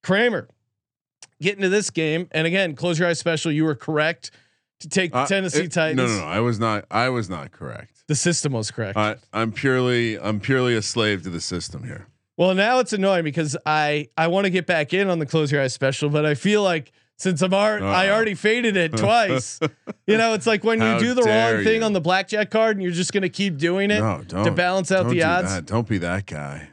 [0.03, 0.49] Kramer,
[1.41, 2.29] get into this game.
[2.33, 3.53] And again, close your eyes special.
[3.53, 4.31] You were correct
[4.81, 5.97] to take the Uh, Tennessee it- Titans.
[5.97, 6.27] No, no, no.
[6.27, 6.85] I was not.
[6.91, 8.03] I was not correct.
[8.09, 8.97] The system was correct.
[8.99, 10.19] I, I'm purely.
[10.19, 12.07] I'm purely a slave to the system here.
[12.37, 15.53] well, now it's annoying because I I want to get back in on the close
[15.53, 18.15] your eyes special, but I feel like since I'm already, I Uh-oh.
[18.17, 19.61] already faded it twice.
[20.09, 21.87] you know, it's like when you do the wrong thing you.
[21.87, 24.91] on the blackjack card and you're just going to keep doing it No, to balance
[24.91, 25.55] out the do odds.
[25.55, 25.67] that.
[25.67, 26.71] Don't be that guy.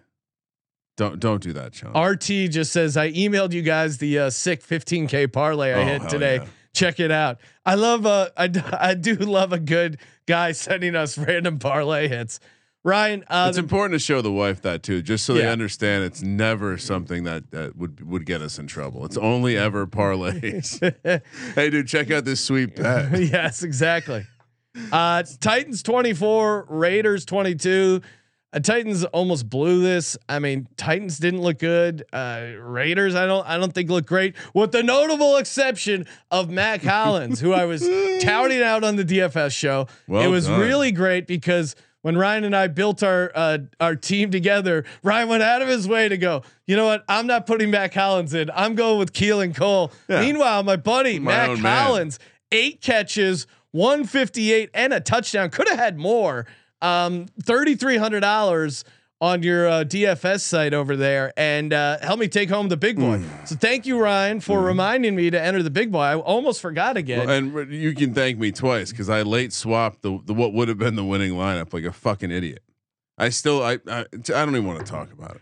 [1.00, 1.98] Don't don't do that, Sean.
[1.98, 6.10] RT just says I emailed you guys the uh, sick 15k parlay I Oh, hit
[6.10, 6.36] today.
[6.42, 6.46] yeah.
[6.74, 7.40] Check it out.
[7.66, 12.42] I love uh I, I do love a good guy sending us random parlay hits.
[12.84, 16.22] Ryan, uh, it's important to show the wife that too, just so they understand it's
[16.22, 19.06] never something that that would would get us in trouble.
[19.06, 20.80] It's only ever parlays.
[21.56, 23.18] hey, dude, check out this sweet bet.
[23.22, 24.26] yes, exactly.
[24.92, 28.02] Uh, Titans 24, Raiders 22.
[28.52, 30.18] Uh, Titans almost blew this.
[30.28, 32.04] I mean, Titans didn't look good.
[32.12, 36.82] Uh, Raiders, I don't, I don't think look great, with the notable exception of Mack
[36.84, 37.82] Hollins, who I was
[38.22, 39.88] touting out on the DFS show.
[40.08, 40.60] Well it was done.
[40.60, 45.44] really great because when Ryan and I built our uh, our team together, Ryan went
[45.44, 46.44] out of his way to go.
[46.66, 47.04] You know what?
[47.08, 48.50] I'm not putting Mack Hollins in.
[48.56, 49.92] I'm going with Keelan Cole.
[50.08, 50.22] Yeah.
[50.22, 51.86] Meanwhile, my buddy My Matt own man.
[51.86, 52.18] Collins,
[52.52, 55.50] eight catches, 158, and a touchdown.
[55.50, 56.46] Could have had more.
[56.82, 58.86] Um, thirty three hundred dollars
[59.22, 62.98] on your uh, DFS site over there, and uh, help me take home the big
[62.98, 63.18] boy.
[63.18, 63.46] Hmm.
[63.46, 66.02] So thank you, Ryan, for reminding me to enter the big boy.
[66.02, 67.28] I almost forgot again.
[67.28, 70.70] Well, and you can thank me twice because I late swapped the, the what would
[70.70, 72.64] have been the winning lineup like a fucking idiot.
[73.18, 75.42] I still I I, I don't even want to talk about it.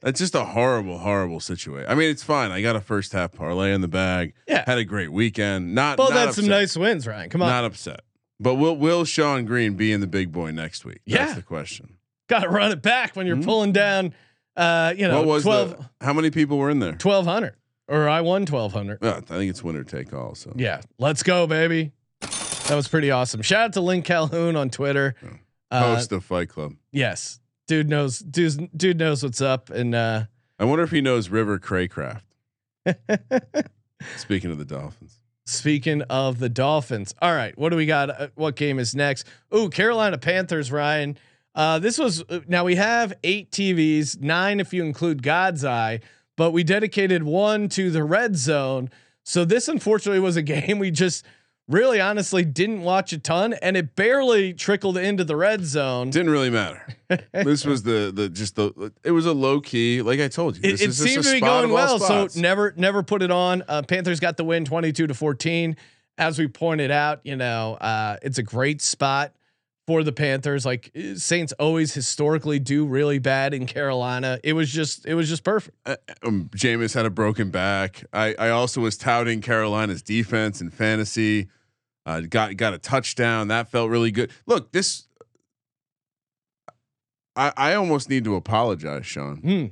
[0.00, 1.88] That's just a horrible, horrible situation.
[1.88, 2.50] I mean, it's fine.
[2.50, 4.34] I got a first half parlay in the bag.
[4.48, 4.64] Yeah.
[4.66, 5.76] had a great weekend.
[5.76, 7.30] Not well, not that's some nice wins, Ryan.
[7.30, 8.00] Come on, Not upset.
[8.42, 11.00] But will will Sean Green be in the big boy next week?
[11.04, 11.18] Yeah.
[11.18, 11.96] That's the question.
[12.28, 14.14] got to run it back when you're pulling down.
[14.56, 16.90] Uh, you know, what was 12, the, how many people were in there?
[16.90, 17.54] 1200
[17.88, 19.00] or I won 1200.
[19.00, 20.34] Well, I think it's winner take all.
[20.34, 21.92] So Yeah, let's go, baby.
[22.20, 23.42] That was pretty awesome.
[23.42, 25.14] Shout out to Link Calhoun on Twitter.
[25.70, 26.74] Uh, host of Fight Club.
[26.90, 29.70] yes, dude knows dude, dude knows what's up.
[29.70, 30.24] And uh,
[30.58, 32.22] I wonder if he knows River Cracraft.
[34.16, 35.21] Speaking of the Dolphins.
[35.44, 38.10] Speaking of the Dolphins, all right, what do we got?
[38.10, 39.26] Uh, what game is next?
[39.54, 40.70] Ooh, Carolina Panthers.
[40.70, 41.18] Ryan,
[41.54, 46.00] uh, this was uh, now we have eight TVs, nine if you include God's Eye,
[46.36, 48.90] but we dedicated one to the red zone.
[49.24, 51.24] So this unfortunately was a game we just
[51.72, 56.10] really honestly didn't watch a ton, and it barely trickled into the red zone.
[56.10, 56.86] Didn't really matter.
[57.32, 60.02] this was the the just the it was a low key.
[60.02, 62.74] Like I told you, it, this it is seemed to be going well, so never
[62.76, 63.62] never put it on.
[63.66, 65.76] Uh, Panthers got the win, twenty two to fourteen.
[66.18, 69.32] As we pointed out, you know, uh, it's a great spot
[69.86, 70.64] for the Panthers.
[70.64, 74.38] Like uh, Saints always historically do really bad in Carolina.
[74.44, 75.76] It was just it was just perfect.
[75.86, 78.04] Uh, um, Jameis had a broken back.
[78.12, 81.48] I I also was touting Carolina's defense and fantasy.
[82.04, 84.30] Uh, got got a touchdown that felt really good.
[84.46, 85.06] Look, this.
[87.36, 89.36] I I almost need to apologize, Sean.
[89.38, 89.66] Hmm.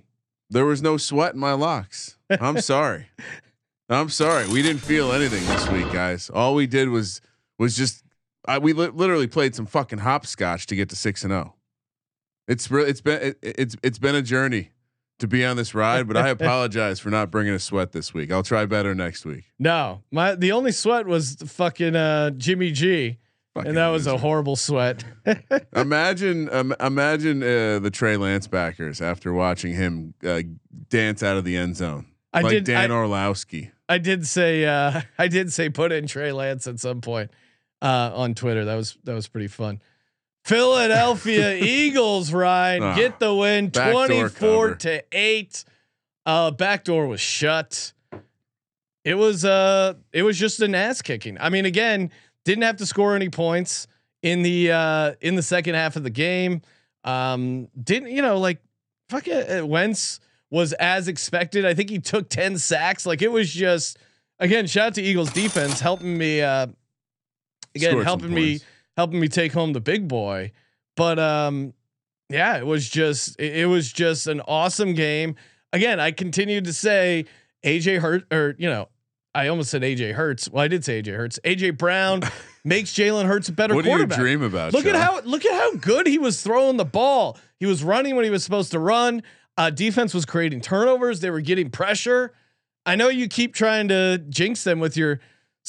[0.49, 2.17] There was no sweat in my locks.
[2.29, 3.07] I'm sorry.
[3.89, 4.49] I'm sorry.
[4.49, 6.31] We didn't feel anything this week, guys.
[6.31, 7.21] All we did was
[7.59, 8.05] was just
[8.47, 11.55] I, we li- literally played some fucking hopscotch to get to six and zero.
[12.49, 14.71] It's really it's been it, it's it's been a journey
[15.21, 18.33] to be on this ride, but I apologize for not bringing a sweat this week.
[18.33, 19.45] I'll try better next week.
[19.59, 23.19] No, my the only sweat was the fucking uh, Jimmy G,
[23.55, 25.05] Fucking and that was a horrible sweat.
[25.75, 30.43] Imagine, um, imagine uh, the Trey Lance backers after watching him uh,
[30.89, 32.65] dance out of the end zone, I like did.
[32.65, 33.73] Dan I, Orlovsky.
[33.89, 37.33] I did say uh, I did say put in Trey Lance at some point
[37.83, 38.65] uh, on Twitter.
[38.65, 39.81] That was that was pretty fun.
[40.51, 45.65] Philadelphia Eagles, Ryan, Ah, get the win, twenty four to eight.
[46.27, 47.93] Uh, backdoor was shut.
[49.05, 51.39] It was uh, it was just an ass kicking.
[51.41, 52.11] I mean, again,
[52.45, 53.87] didn't have to score any points
[54.23, 56.63] in the uh, in the second half of the game.
[57.05, 58.59] Um, didn't you know like
[59.09, 60.19] fucking uh, Wentz
[60.51, 61.65] was as expected.
[61.65, 63.07] I think he took 10 sacks.
[63.07, 63.99] Like it was just
[64.41, 66.67] again, shout out to Eagles defense helping me uh
[67.75, 68.61] again Scored helping me.
[69.01, 70.53] Helping me take home the big boy.
[70.95, 71.73] But um
[72.29, 75.37] yeah, it was just it, it was just an awesome game.
[75.73, 77.25] Again, I continued to say
[77.65, 78.89] AJ Hurt or you know,
[79.35, 80.51] I almost said AJ Hurts.
[80.51, 81.39] Well, I did say AJ Hurts.
[81.45, 82.23] AJ Brown
[82.65, 83.99] makes Jalen Hurts a better quarterback.
[83.99, 84.75] What do you dream about?
[84.75, 87.39] Look at how look at how good he was throwing the ball.
[87.59, 89.23] He was running when he was supposed to run.
[89.57, 91.21] Uh, defense was creating turnovers.
[91.21, 92.33] They were getting pressure.
[92.87, 95.21] I know you keep trying to jinx them with your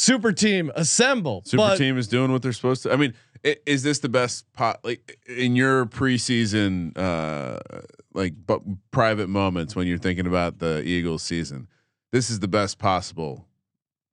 [0.02, 2.92] super team assemble, Super but team is doing what they're supposed to.
[2.92, 7.60] I mean, is this the best pot like in your preseason uh
[8.14, 8.62] like but
[8.92, 11.68] private moments when you're thinking about the Eagles season?
[12.12, 13.48] This is the best possible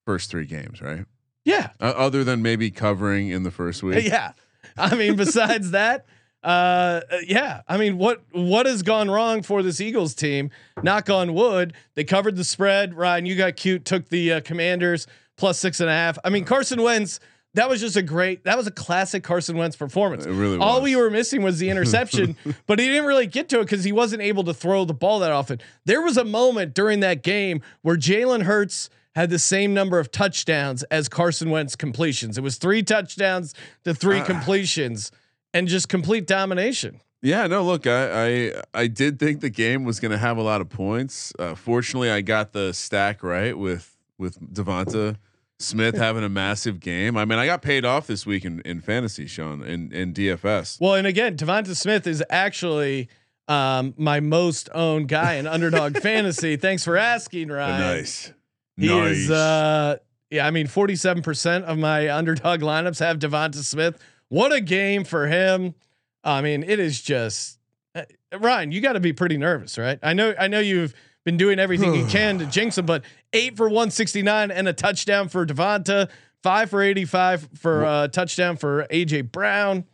[0.07, 1.05] first 3 games, right?
[1.45, 4.05] yeah, Uh, other than maybe covering in the first week.
[4.07, 4.33] yeah.
[4.77, 6.07] I mean, besides that,
[6.45, 7.63] uh, yeah.
[7.67, 10.51] I mean, what what has gone wrong for this Eagles team?
[10.83, 11.73] Knock on wood.
[11.95, 12.95] They covered the spread.
[12.95, 13.85] Ryan, you got cute.
[13.85, 15.07] Took the uh, Commanders
[15.39, 16.19] plus six and a half.
[16.25, 17.19] I mean, Carson Wentz.
[17.55, 18.45] That was just a great.
[18.45, 20.27] That was a classic Carson Wentz performance.
[20.27, 20.85] It really All was.
[20.85, 23.91] we were missing was the interception, but he didn't really get to it because he
[23.91, 25.59] wasn't able to throw the ball that often.
[25.87, 30.11] There was a moment during that game where Jalen Hurts had the same number of
[30.13, 32.37] touchdowns as Carson Wentz completions.
[32.37, 34.25] It was three touchdowns to three Ah.
[34.27, 35.11] completions,
[35.55, 37.01] and just complete domination.
[37.23, 40.43] Yeah, no, look, I I, I did think the game was going to have a
[40.43, 41.33] lot of points.
[41.39, 45.17] Uh, fortunately, I got the stack right with with Devonta
[45.61, 47.17] Smith having a massive game.
[47.17, 50.81] I mean, I got paid off this week in, in fantasy, Sean, in, in DFS.
[50.81, 53.09] Well, and again, Devonta Smith is actually
[53.49, 56.57] um, my most owned guy in Underdog Fantasy.
[56.57, 57.81] Thanks for asking, Ryan.
[57.81, 58.33] nice.
[58.77, 59.17] He nice.
[59.17, 59.97] is, uh,
[60.31, 63.99] yeah, I mean, 47% of my underdog lineups have Devonta Smith.
[64.29, 65.75] What a game for him.
[66.23, 67.59] I mean, it is just,
[67.97, 68.03] uh,
[68.39, 69.99] Ryan, you got to be pretty nervous, right?
[70.03, 70.95] I know, I know you've
[71.29, 75.29] been doing everything he can to jinx him, but eight for 169 and a touchdown
[75.29, 76.09] for Devonta,
[76.43, 79.85] five for 85 for a uh, touchdown for AJ Brown.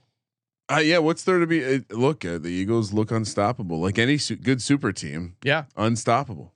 [0.72, 1.64] Uh, yeah, what's there to be?
[1.64, 3.80] Uh, look, uh, the Eagles look unstoppable.
[3.80, 5.64] Like any su- good super team, Yeah.
[5.76, 6.54] unstoppable.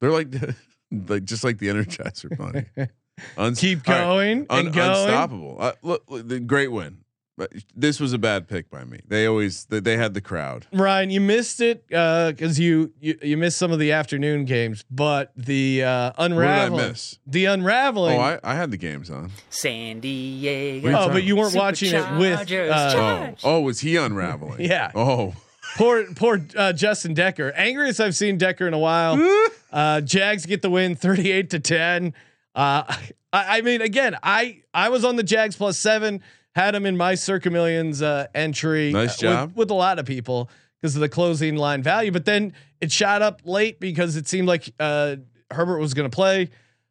[0.00, 0.34] They're like,
[0.90, 2.64] like just like the Energizer Bunny.
[3.36, 4.88] Uns- Keep all right, going un- and going.
[4.90, 5.56] unstoppable.
[5.60, 7.03] Uh, look, look, the great win,
[7.36, 9.00] but this was a bad pick by me.
[9.08, 10.66] They always they, they had the crowd.
[10.72, 15.32] Ryan, you missed it because you, you you missed some of the afternoon games, but
[15.36, 17.18] the uh, What did I unraveling, miss?
[17.26, 18.16] the unraveling.
[18.18, 19.30] Oh, I, I had the games on.
[19.50, 20.92] San Diego.
[20.96, 22.70] oh, but you weren't watching it with Superchargers.
[22.70, 24.60] uh, Oh, oh, was he unraveling?
[24.64, 24.90] Yeah.
[24.94, 25.34] Oh,
[25.76, 27.52] poor poor uh, Justin Decker.
[27.56, 29.18] Angriest I've seen Decker in a while.
[29.72, 32.14] uh, Jags get the win, thirty-eight to ten.
[32.54, 32.84] Uh,
[33.32, 36.22] I, I mean, again, I I was on the Jags plus seven,
[36.54, 38.92] had him in my Circa Millions uh, entry.
[38.92, 40.48] Nice uh, with- with, a lot of people
[40.80, 42.10] because of the closing line value.
[42.12, 45.16] But then it shot up late because it seemed like uh,
[45.50, 46.50] Herbert was going to play.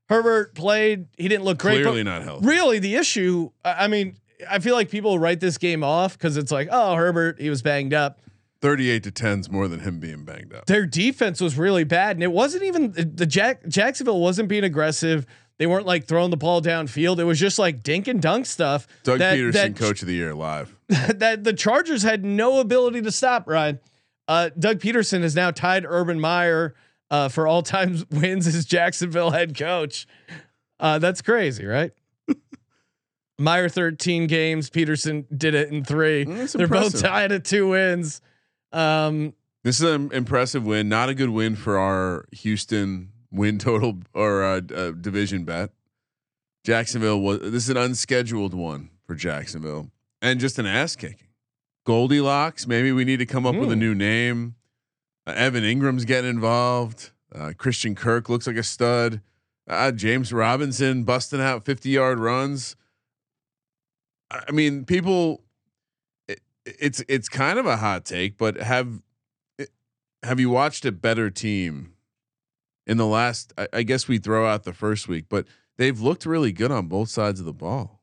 [0.09, 1.07] Herbert played.
[1.17, 1.81] He didn't look great.
[1.81, 2.45] clearly not healthy.
[2.45, 4.17] really the issue i I mean
[4.49, 7.61] i feel like people write this game off because it's like oh herbert he was
[7.61, 8.19] banged up
[8.61, 10.65] Thirty-eight to tens more than him being banged up.
[10.67, 15.25] their defense was really bad and it wasn't even the Jack, jacksonville wasn't being aggressive
[15.59, 18.87] they weren't like throwing the ball downfield it was just like dink and dunk stuff
[19.03, 20.75] Doug that, Pederson, that, coach of the year, live.
[20.87, 23.79] that the chargers had no ability to stop ryan
[24.27, 26.73] uh, doug pederson is now tied urban meyer
[27.11, 30.07] uh, for all time wins as jacksonville head coach
[30.79, 31.91] uh, that's crazy right
[33.39, 34.69] Meyer 13 games.
[34.69, 36.23] Pederson did it in three.
[36.23, 38.21] That's They're both tied at two wins.
[38.71, 40.87] Um, This is an impressive win.
[40.87, 45.71] Not a good win for our Houston win total or uh, uh, division bet.
[46.63, 49.89] Jacksonville was this is an unscheduled one for Jacksonville
[50.21, 51.27] and just an ass kicking.
[51.85, 52.65] Goldilocks.
[52.65, 53.79] Maybe we need to come up with a Hmm.
[53.79, 54.55] new name.
[55.27, 57.11] Uh, Evan Engram's getting involved.
[57.33, 59.21] Uh, Christian Kirk looks like a stud.
[59.67, 62.75] Uh, James Robinson busting out fifty yard runs.
[64.31, 65.41] I I mean, people.
[66.27, 69.01] It, it's it's kind of a hot take, but have
[70.23, 71.92] have you watched a better team
[72.87, 73.53] in the last?
[73.57, 75.45] I, I guess we throw out the first week, but
[75.77, 78.01] they've looked really good on both sides of the ball.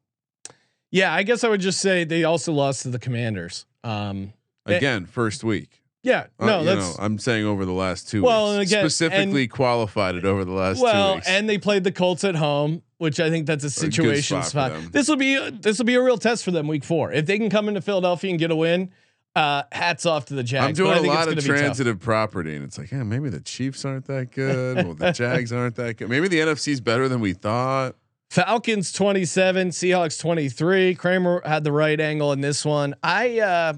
[0.90, 3.66] yeah, I guess I would just say they also lost to the Commanders.
[3.85, 4.33] Um,
[4.66, 5.83] Again, first week.
[6.03, 8.23] yeah, Uh, no, that's know, I'm saying over the last two.
[8.23, 8.53] Well, weeks.
[8.55, 11.27] and again- specifically qualified it over the last two well, weeks.
[11.29, 14.93] and they played the Colts at home, which I think that's a situation spot spot.
[14.93, 17.11] This will be this will be a real test for them week four.
[17.12, 18.90] If they can come into Philadelphia and get a win,
[19.37, 20.66] uh, hats off to the Jags.
[20.66, 21.59] I'm doing a lot it's of gonna be tough.
[21.59, 24.77] transitive property, and it's like, yeah, maybe the Chiefs aren't that good.
[24.85, 26.09] well, the Jags aren't that good.
[26.09, 27.95] Maybe the NFC's better than we thought.
[28.31, 30.95] Falcons 27, Seahawks 23.
[30.95, 32.95] Kramer had the right angle in this one.
[33.03, 33.73] I uh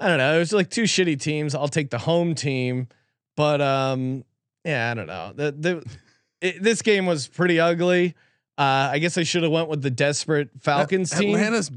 [0.00, 0.36] I don't know.
[0.36, 1.54] It was like two shitty teams.
[1.54, 2.88] I'll take the home team,
[3.36, 4.24] but um
[4.64, 5.32] yeah, I don't know.
[5.34, 5.84] The the
[6.40, 8.14] it, this game was pretty ugly.
[8.56, 11.34] Uh I guess I should have went with the desperate Falcons A- team.
[11.36, 11.70] Atlanta's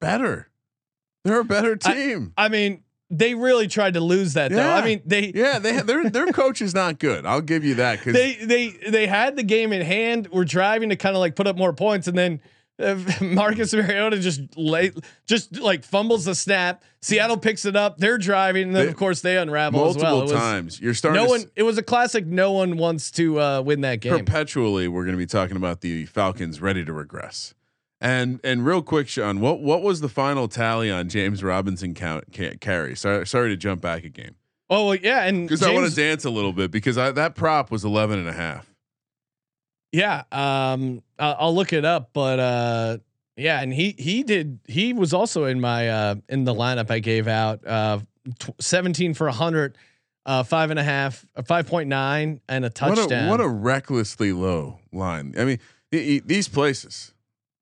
[0.00, 0.48] better.
[1.24, 2.32] They're a better team.
[2.36, 4.56] I mean, they really tried to lose that though.
[4.56, 4.74] Yeah.
[4.76, 7.26] I mean, they yeah, they their their coach is not good.
[7.26, 10.28] I'll give you that because they they they had the game in hand.
[10.28, 12.40] Were driving to kind of like put up more points, and then
[12.82, 14.94] uh, Marcus Mariota just late,
[15.26, 16.82] just like fumbles the snap.
[17.02, 17.98] Seattle picks it up.
[17.98, 20.20] They're driving, and then They- of course they unravel multiple as well.
[20.20, 21.22] It was- times you're starting.
[21.22, 21.44] No one.
[21.54, 22.26] It was a classic.
[22.26, 24.16] No one wants to uh, win that game.
[24.24, 27.54] perpetually we're going to be talking about the Falcons ready to regress.
[28.02, 32.24] And and real quick, Sean, what what was the final tally on James Robinson count
[32.34, 32.96] ca- carry?
[32.96, 34.34] Sorry, sorry to jump back a game
[34.70, 37.34] oh well, yeah, and because I want to dance a little bit because I, that
[37.34, 38.66] prop was 11 and a half.
[39.92, 42.98] Yeah, um, I'll, I'll look it up, but uh,
[43.36, 44.58] yeah, and he he did.
[44.66, 47.64] He was also in my uh, in the lineup I gave out.
[47.66, 48.00] Uh,
[48.38, 49.76] tw- seventeen for hundred,
[50.24, 53.28] uh, five and a half, uh, five point nine, and a touchdown.
[53.28, 55.34] What a what a recklessly low line.
[55.38, 55.58] I mean,
[55.92, 57.11] i- i- these places.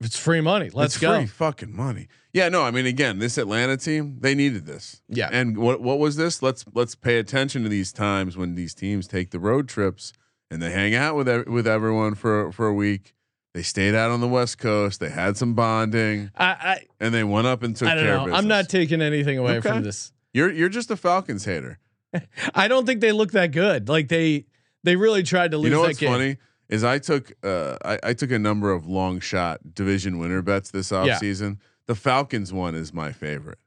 [0.00, 0.70] It's free money.
[0.72, 1.16] Let's it's go.
[1.18, 2.08] Free fucking money.
[2.32, 5.02] Yeah, no, I mean, again, this Atlanta team, they needed this.
[5.08, 5.28] Yeah.
[5.32, 6.42] And what what was this?
[6.42, 10.12] Let's let's pay attention to these times when these teams take the road trips
[10.50, 13.14] and they hang out with with everyone for for a week.
[13.52, 15.00] They stayed out on the West Coast.
[15.00, 18.12] They had some bonding, I and they went up and took I, I don't care
[18.14, 18.18] know.
[18.20, 18.38] of business.
[18.38, 19.68] I'm not taking anything away Okay.
[19.70, 20.12] from this.
[20.32, 21.80] You're you're just a Falcons hater.
[22.54, 23.88] I don't think they look that good.
[23.88, 24.46] Like they
[24.84, 26.10] they really tried to lose You know that what's game.
[26.12, 26.36] funny
[26.70, 30.70] is I took uh I, I took a number of long shot division winner bets
[30.70, 31.58] this offseason.
[31.86, 33.58] The Falcons one is my favorite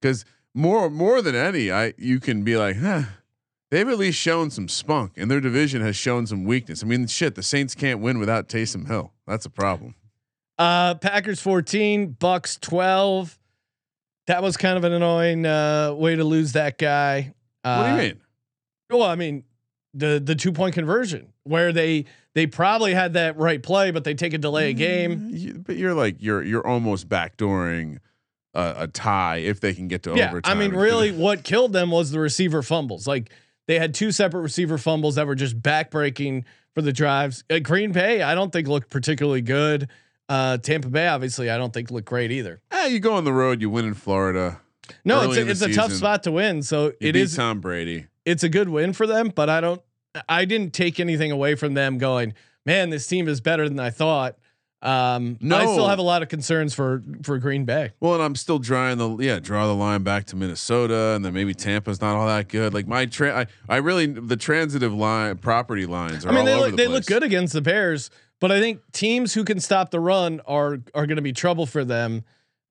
[0.00, 0.24] because
[0.54, 3.02] more more than any, I you can be like, huh,
[3.70, 6.82] they've at least shown some spunk, and their division has shown some weakness.
[6.82, 9.12] I mean, shit, the Saints can't win without Taysom Hill.
[9.26, 9.94] That's a problem.
[10.58, 13.38] Uh, Packers 14, Bucs 12.
[14.26, 17.32] That was kind of an annoying uh, way to lose that guy.
[17.64, 18.20] Uh, what do you mean?
[18.90, 19.44] Well, I mean,
[19.94, 24.14] the the two point conversion where they they probably had that right play, but they
[24.14, 25.30] take a delay a game.
[25.32, 27.98] You, but you're like you're you're almost backdooring
[28.54, 30.40] a, a tie if they can get to overtime.
[30.44, 33.06] Yeah, I mean, really, what killed them was the receiver fumbles.
[33.06, 33.30] Like
[33.66, 37.44] they had two separate receiver fumbles that were just backbreaking for the drives.
[37.50, 39.88] Uh, Green Bay, I don't think looked particularly good.
[40.28, 42.60] Uh, Tampa Bay, obviously, I don't think looked great either.
[42.70, 44.60] Ah, you go on the road, you win in Florida.
[45.04, 46.62] No, it's a, it's a tough spot to win.
[46.62, 47.36] So You it is.
[47.36, 48.06] Tom Brady.
[48.24, 49.82] It's a good win for them, but I don't.
[50.28, 51.98] I didn't take anything away from them.
[51.98, 52.34] Going,
[52.66, 54.36] man, this team is better than I thought.
[54.82, 57.92] Um, I still have a lot of concerns for for Green Bay.
[58.00, 61.34] Well, and I'm still drawing the yeah draw the line back to Minnesota, and then
[61.34, 62.72] maybe Tampa's not all that good.
[62.72, 66.46] Like my tra- I, I really the transitive line property lines are I mean, all
[66.46, 66.94] they over look the they place.
[66.94, 70.78] look good against the Bears, but I think teams who can stop the run are
[70.94, 72.24] are going to be trouble for them.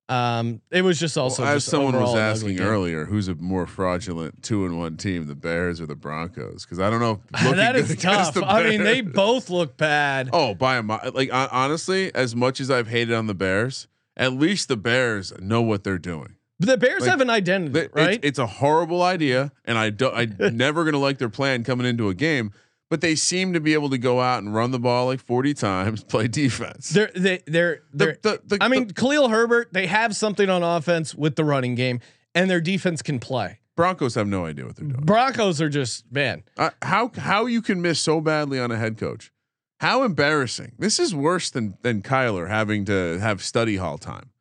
[0.10, 3.06] Um, it was just also Well, as just someone was overall an ugly asking earlier,
[3.06, 6.66] who's a more fraudulent two and one team, the Bears or the Broncos?
[6.66, 7.22] Because I don't know.
[7.54, 8.36] that is tough.
[8.42, 10.30] I mean, they both look bad.
[10.34, 13.88] Oh, by a mi- like hon- honestly, as much as I've hated on the Bears,
[14.18, 16.36] at least the Bears know what they're doing.
[16.60, 18.14] But the Bears like, have an identity, They- right?
[18.16, 20.16] It's, it's a horrible idea, and I don't.
[20.42, 22.52] I'm never gonna like their plan coming into a game.
[22.90, 25.54] But they seem to be able to go out and run the ball like forty
[25.54, 26.90] times, play defense.
[26.90, 28.18] they're they they're they're.
[28.22, 29.72] the, the, I mean, the Khalil Herbert.
[29.72, 32.00] They have something on offense with the running game,
[32.34, 33.60] and their defense can play.
[33.76, 35.06] Broncos have no idea what they're doing.
[35.06, 36.44] Broncos are just man.
[36.58, 39.32] Uh, how how you can miss so badly on a head coach?
[39.80, 40.74] How embarrassing!
[40.78, 44.32] This is worse than than Kyler having to have study hall time.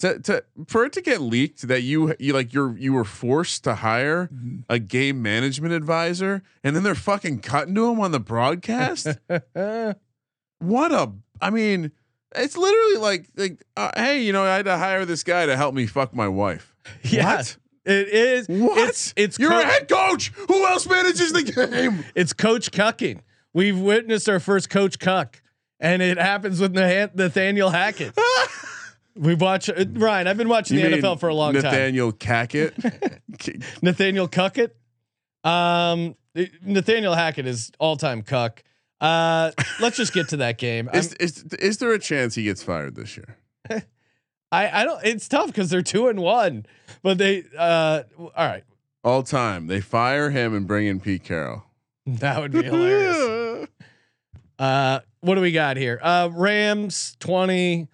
[0.00, 3.64] To, to for it to get leaked that you you like you're you were forced
[3.64, 4.30] to hire
[4.68, 9.08] a game management advisor and then they're fucking cutting to him on the broadcast.
[10.60, 11.90] what a I mean,
[12.34, 15.56] it's literally like like uh, hey, you know, I had to hire this guy to
[15.56, 16.74] help me fuck my wife.
[17.02, 17.42] Yeah,
[17.84, 18.48] it is.
[18.48, 18.88] What?
[18.88, 20.28] It's it's you're co- a head coach.
[20.48, 22.04] Who else manages the game?
[22.14, 23.20] It's coach cucking.
[23.52, 25.42] We've witnessed our first coach cuck,
[25.80, 28.16] and it happens with Nathaniel Hackett.
[29.18, 30.26] We've watched uh, Ryan.
[30.28, 31.62] I've been watching You the NFL for a long time.
[31.64, 32.72] Nathaniel Cackett.
[33.82, 34.70] Nathaniel Cuckett.
[35.44, 36.14] Um,
[36.62, 38.62] Nathaniel Hackett is all time cuck.
[39.00, 39.50] Uh,
[39.80, 40.88] let's just get to that game.
[40.94, 43.36] Is, is is there a chance he gets fired this year?
[44.50, 45.04] I I don't.
[45.04, 46.66] It's tough because they're two and one,
[47.02, 47.44] but they.
[47.56, 48.64] Uh, all right,
[49.04, 51.64] All time, they fire him and bring in Pete Carroll.
[52.06, 53.68] that would be hilarious.
[54.58, 56.00] Uh, what do we got here?
[56.02, 57.86] Uh, Rams twenty,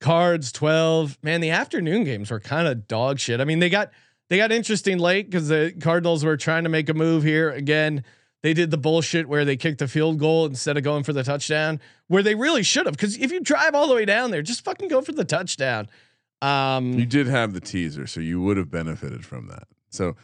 [0.00, 1.18] Cards twelve.
[1.22, 3.40] Man, the afternoon games were kind of dog shit.
[3.40, 3.90] I mean, they got
[4.30, 8.04] they got interesting late because the Cardinals were trying to make a move here again.
[8.42, 11.24] They did the bullshit where they kicked the field goal instead of going for the
[11.24, 12.94] touchdown, where they really should have.
[12.94, 15.88] Because if you drive all the way down there, just fucking go for the touchdown.
[16.40, 19.64] Um, You did have the teaser, so you would have benefited from that.
[19.90, 20.14] So,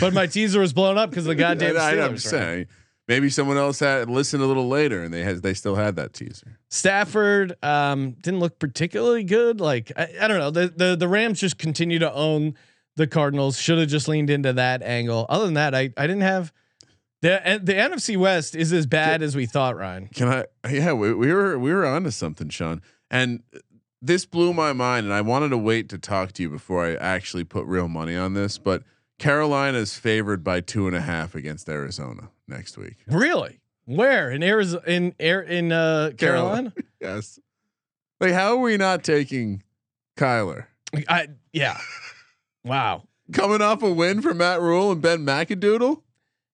[0.00, 1.98] but my teaser was blown up because the goddamn I, Steelers.
[2.04, 2.20] am right?
[2.20, 2.66] saying
[3.08, 6.12] maybe someone else had listened a little later and they had they still had that
[6.12, 6.58] teaser.
[6.68, 9.60] Stafford um, didn't look particularly good.
[9.60, 12.54] Like I, I don't know, the the the Rams just continue to own
[12.96, 13.58] the Cardinals.
[13.58, 15.26] Should have just leaned into that angle.
[15.28, 16.52] Other than that, I I didn't have
[17.22, 19.76] the the NFC West is as bad as we thought.
[19.76, 20.44] Ryan, Can I?
[20.70, 23.42] Yeah, we, we were we were onto something, Sean, and
[24.02, 25.06] this blew my mind.
[25.06, 28.14] And I wanted to wait to talk to you before I actually put real money
[28.16, 28.82] on this, but
[29.18, 32.96] Carolina is favored by two and a half against Arizona next week.
[33.06, 33.60] really?
[33.84, 34.82] Where in Arizona?
[34.86, 36.72] In air in uh, Carolina?
[37.00, 37.38] Yes.
[38.18, 39.62] Like, how are we not taking
[40.18, 40.66] Kyler?
[41.08, 41.78] I yeah.
[42.64, 43.04] Wow.
[43.32, 46.00] Coming off a win for Matt Rhule and Ben McAdoodle?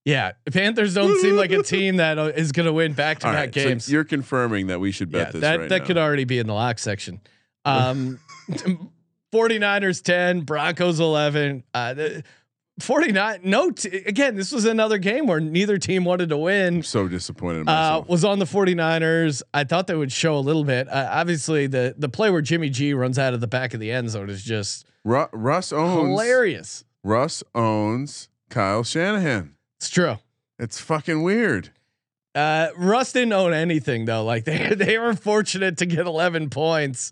[0.05, 3.35] Yeah, Panthers don't seem like a team that uh, going to win back to back
[3.35, 3.91] right, so games.
[3.91, 5.87] you're confirming that we should bet yeah, this that right that now.
[5.87, 7.21] could already be in the lock section.
[7.65, 8.19] Um,
[9.33, 11.63] 49ers 10, Broncos 11.
[11.73, 12.25] Uh, the
[12.83, 16.77] 49 no t- again, this was another game where neither team wanted to win.
[16.77, 19.43] I'm so disappointed in Uh, was on the 49ers.
[19.55, 20.89] I thought they would show a little bit.
[20.89, 23.91] Uh, obviously the the play where Jimmy G runs out of the back of the
[23.91, 26.85] end zone is just Ru- Russ owns hilarious.
[27.05, 29.55] Russ owns Kyle Shanahan.
[29.79, 30.19] It's true.
[30.59, 31.71] It's fucking weird.
[32.35, 34.25] Uh, Russ didn't own anything though.
[34.25, 37.11] Like they they were fortunate to get 11 points.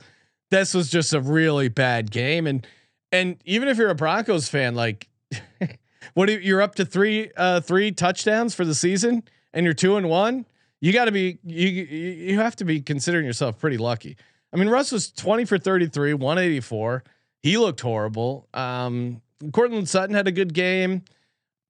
[0.51, 2.67] This was just a really bad game, and
[3.13, 5.09] and even if you're a Broncos fan, like
[6.15, 9.23] what do you, you're up to three uh three touchdowns for the season,
[9.53, 10.47] and you're two and one.
[10.81, 14.17] you got to be you you have to be considering yourself pretty lucky.
[14.53, 17.05] I mean, Russ was 20 for 33, 184.
[17.43, 18.49] He looked horrible.
[18.53, 19.23] Um,
[19.53, 21.03] Courtland Sutton had a good game.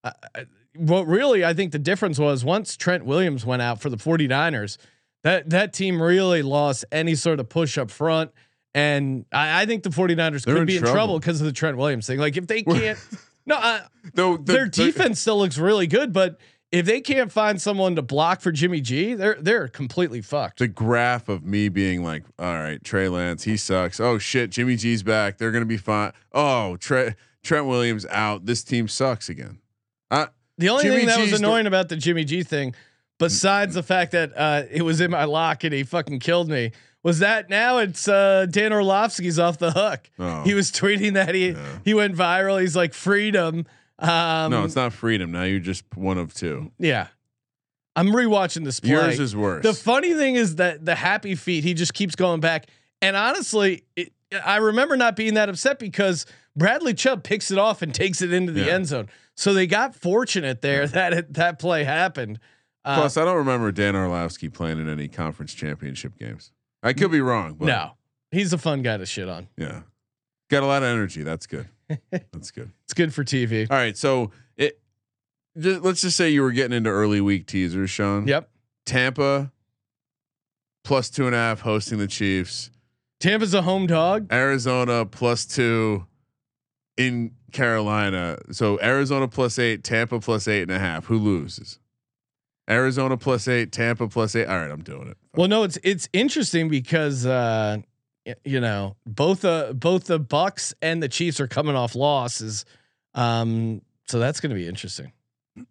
[0.02, 0.12] Uh,
[0.76, 4.78] what really I think the difference was once Trent Williams went out for the 49ers,
[5.24, 8.30] that that team really lost any sort of push up front.
[8.74, 11.76] And I, I think the 49ers They're could be in trouble because of the Trent
[11.76, 12.18] Williams thing.
[12.18, 12.98] Like if they can't,
[13.46, 13.80] no, uh,
[14.14, 16.38] the- their the- defense still looks really good, but
[16.72, 20.58] if they can't find someone to block for Jimmy G, they're they're completely fucked.
[20.60, 23.98] the graph of me being like, all right, Trey Lance, he sucks.
[23.98, 25.38] Oh shit, Jimmy G's back.
[25.38, 26.12] They're gonna be fine.
[26.32, 28.46] Oh, Trent Trent Williams out.
[28.46, 29.58] This team sucks again.
[30.10, 30.26] Uh,
[30.58, 32.74] The only Jimmy thing that was G's the- annoying about the Jimmy G thing,
[33.18, 36.70] besides the fact that uh, it was in my lock and he fucking killed me,
[37.02, 40.10] was that now it's uh, Dan Orlovsky's off the hook.
[40.18, 40.42] Oh.
[40.42, 42.60] He was tweeting that he he went viral.
[42.60, 43.66] He's like freedom.
[43.98, 45.30] Um, no, it's not freedom.
[45.32, 46.72] Now you're just one of two.
[46.78, 47.08] Yeah,
[47.96, 48.90] I'm rewatching this play.
[48.90, 49.62] Yours is worse.
[49.62, 52.66] The funny thing is that the happy feet, he just keeps going back.
[53.02, 54.12] And honestly, it,
[54.44, 56.24] I remember not being that upset because
[56.56, 58.72] Bradley Chubb picks it off and takes it into the Yeah.
[58.74, 59.08] end zone.
[59.36, 62.38] So they got fortunate there that it, that play happened.
[62.84, 66.52] Uh, Plus, I don't remember Dan Orlovsky playing in any conference championship games.
[66.82, 67.92] I could be wrong, but no,
[68.30, 69.48] he's a fun guy to shit on.
[69.56, 69.82] yeah,
[70.48, 71.22] got a lot of energy.
[71.22, 71.68] That's good.
[72.10, 72.70] That's good.
[72.84, 73.68] It's good for TV.
[73.70, 74.80] All right, so it.
[75.58, 78.26] Just, let's just say you were getting into early week teasers, Sean.
[78.26, 78.48] Yep.
[78.86, 79.50] Tampa
[80.84, 82.70] plus two and a half hosting the Chiefs.
[83.18, 84.32] Tampa's a home dog.
[84.32, 86.06] Arizona plus two
[86.96, 88.38] in Carolina.
[88.52, 91.06] So Arizona plus eight, Tampa plus eight and a half.
[91.06, 91.79] Who loses?
[92.70, 94.46] Arizona plus eight, Tampa plus eight.
[94.46, 95.16] All right, I'm doing it.
[95.34, 97.78] Well, no, it's it's interesting because uh,
[98.44, 102.64] you know both uh both the Bucs and the Chiefs are coming off losses,
[103.14, 105.12] um, so that's going to be interesting.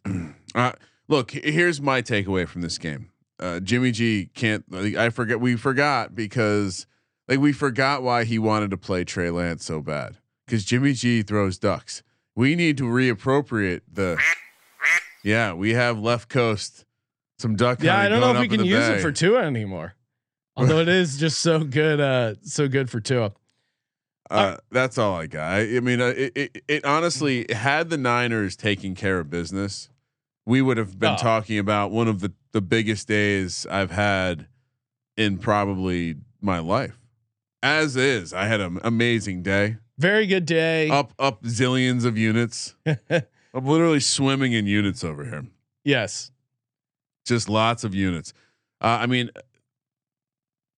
[0.55, 0.71] Uh,
[1.07, 3.11] look, here's my takeaway from this game.
[3.39, 4.65] Uh, Jimmy G can't.
[4.73, 5.39] I forget.
[5.39, 6.87] We forgot because
[7.27, 11.21] like we forgot why he wanted to play Trey Lance so bad because Jimmy G
[11.21, 12.01] throws ducks.
[12.35, 14.17] We need to reappropriate the.
[15.23, 16.85] Yeah, we have left coast
[17.39, 17.81] some duck.
[17.81, 19.95] Yeah, I don't know if we can use it for Tua anymore.
[20.55, 23.31] Although it is just so good, uh, so good for Tua.
[24.29, 25.51] Uh, that's all I got.
[25.53, 29.89] I, I mean, uh, it, it, it honestly had the Niners taking care of business,
[30.45, 31.17] we would have been Oh.
[31.17, 34.47] talking about one of the the biggest days I've had
[35.17, 36.97] in probably my life.
[37.61, 39.77] As is, I had an amazing day.
[39.97, 40.89] Very good day.
[40.89, 42.75] Up up zillions of units.
[42.85, 45.45] I'm literally swimming in units over here.
[45.83, 46.31] yes.
[47.29, 48.33] Just lots of units.
[48.81, 49.29] Uh, I mean,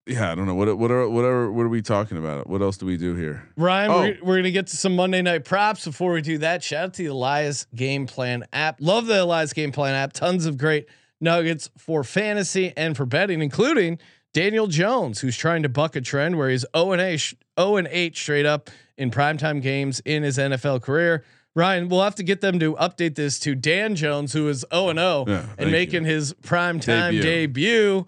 [0.08, 2.48] yeah, I don't know what what are whatever what are we talking about?
[2.48, 3.48] What else do we do here?
[3.56, 4.00] Ryan, Oh.
[4.02, 5.86] we're, we're gonna get to some Monday night props.
[5.86, 8.78] Before we do that, shout out to the Elias Game Plan app.
[8.82, 10.12] Love the Elias Game Plan app.
[10.14, 10.88] Tons of great
[11.22, 14.00] nuggets for fantasy and for betting, including
[14.34, 17.88] Daniel Jones, who's trying to buck a trend where he's 0 and 8, 0 and
[17.92, 21.24] 8 straight up in primetime games in his NFL career.
[21.56, 24.90] Ryan, we'll have to get them to update this to Dan Jones, who is 0
[24.90, 27.22] and 0 and making his primetime Debut.
[27.22, 28.06] debut.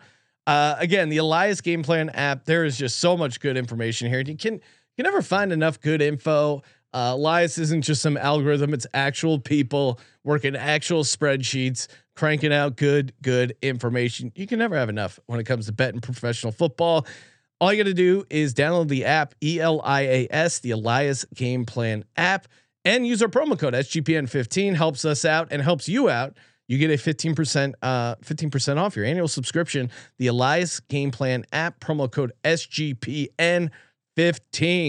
[0.47, 2.45] Uh, again, the Elias Game Plan app.
[2.45, 4.19] There is just so much good information here.
[4.19, 4.59] You can you
[4.97, 6.63] can never find enough good info.
[6.93, 13.13] Uh, Elias isn't just some algorithm; it's actual people working actual spreadsheets, cranking out good
[13.21, 14.31] good information.
[14.35, 17.07] You can never have enough when it comes to betting professional football.
[17.61, 20.71] All you got to do is download the app E L I A S, the
[20.71, 22.47] Elias Game Plan app,
[22.85, 24.75] and use our promo code SGPN15.
[24.75, 26.37] Helps us out and helps you out.
[26.67, 29.89] You get a 15% uh 15% off your annual subscription.
[30.17, 33.67] The Elias Game Plan app promo code SGPN15.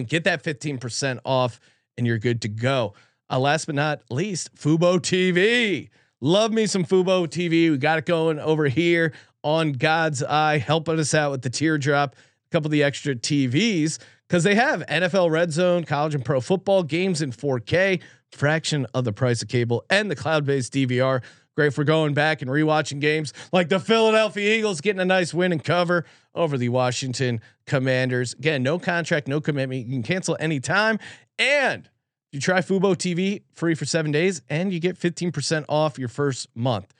[0.09, 1.61] Get that 15% off
[1.97, 2.95] and you're good to go.
[3.31, 5.89] Uh, last but not least, Fubo TV.
[6.21, 7.71] Love me some Fubo TV.
[7.71, 12.15] We got it going over here on God's Eye, helping us out with the teardrop,
[12.17, 13.99] a couple of the extra TVs
[14.29, 18.03] because they have NFL Red Zone, college and pro football games in 4K,
[18.33, 21.23] fraction of the price of cable, and the cloud-based DVR.
[21.57, 25.53] Great for going back and rewatching games like the Philadelphia Eagles getting a nice win
[25.53, 26.05] and cover
[26.35, 28.33] over the Washington Commanders.
[28.33, 29.87] Again, no contract, no commitment.
[29.87, 30.99] You can cancel anytime.
[31.39, 31.89] And
[32.33, 36.49] you try Fubo TV free for seven days and you get 15% off your first
[36.57, 36.93] month.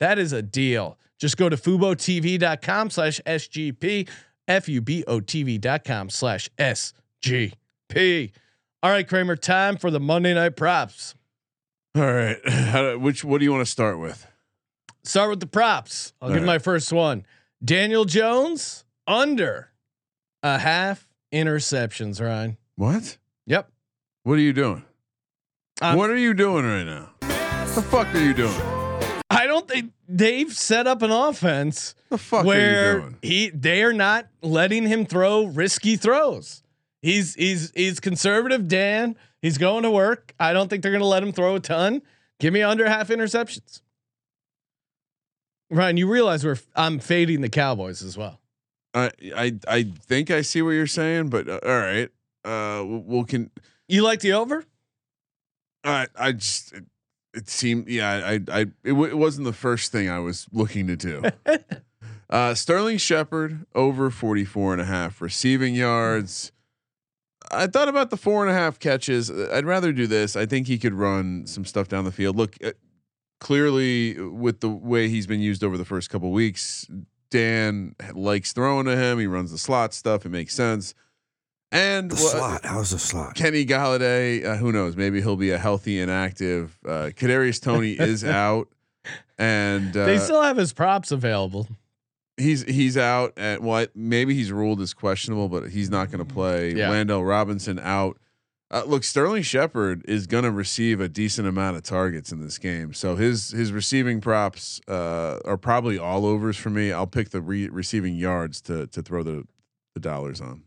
[0.00, 0.98] That is a deal.
[1.20, 4.08] Just go to FuboTV.com slash SGP,
[4.48, 8.32] F-U-B-O-TV.com slash SGP.
[8.82, 11.14] All right, Kramer, time for the Monday night props.
[11.94, 14.26] All right, How which what do you want to start with?
[15.04, 16.12] Start with the props.
[16.20, 16.46] I'll All give right.
[16.54, 17.24] my first one.
[17.64, 19.70] Daniel Jones under
[20.42, 22.56] a half interceptions, Ryan.
[22.76, 23.18] What?
[23.46, 23.70] Yep.
[24.22, 24.84] What are you doing?
[25.82, 27.10] Um, what are you doing right now?
[27.20, 28.60] the fuck are you doing?
[29.30, 34.26] I don't think they've set up an offense The fuck where he they are not
[34.42, 36.62] letting him throw risky throws.
[37.02, 39.16] He's he's he's conservative, Dan.
[39.40, 40.34] He's going to work.
[40.38, 42.02] I don't think they're going to let him throw a ton.
[42.38, 43.80] Give me under half interceptions.
[45.70, 48.40] Ryan, you realize we're I'm fading the Cowboys as well.
[48.92, 52.10] I I I think I see what you're saying, but uh, all right.
[52.44, 53.50] Uh, we'll, we'll can.
[53.86, 54.64] You like the over?
[55.84, 56.74] I I just
[57.34, 60.86] it, seemed yeah I I it, w- it wasn't the first thing I was looking
[60.86, 61.22] to do.
[62.30, 66.52] uh, Sterling Shepard over 44 and a half receiving yards.
[67.50, 69.30] I thought about the four and a half catches.
[69.30, 70.36] Uh, I'd rather do this.
[70.36, 72.36] I think he could run some stuff down the field.
[72.36, 72.72] Look, uh,
[73.40, 76.86] clearly with the way he's been used over the first couple weeks,
[77.30, 79.18] Dan likes throwing to him.
[79.18, 80.26] He runs the slot stuff.
[80.26, 80.94] It makes sense.
[81.72, 82.60] And The well, slot.
[82.64, 83.34] How's the slot?
[83.36, 84.96] Kenny Golladay, uh, who knows?
[84.96, 86.76] Maybe he'll be a healthy and active.
[86.84, 88.68] Uh, Kadarius Toney is out,
[89.38, 91.68] and uh, they still have his props available.
[92.36, 93.38] he's he's out.
[93.38, 96.74] At well, maybe he's ruled as questionable, but he's not going to play.
[96.74, 96.90] Yeah.
[96.90, 98.18] Wan'Dale Robinson out.
[98.72, 102.58] Uh, look, Sterling Shepard is going to receive a decent amount of targets in this
[102.58, 106.90] game, so his his receiving props uh, are probably all overs for me.
[106.90, 109.44] I'll pick the re- receiving yards to to throw the
[109.94, 110.64] the dollars on.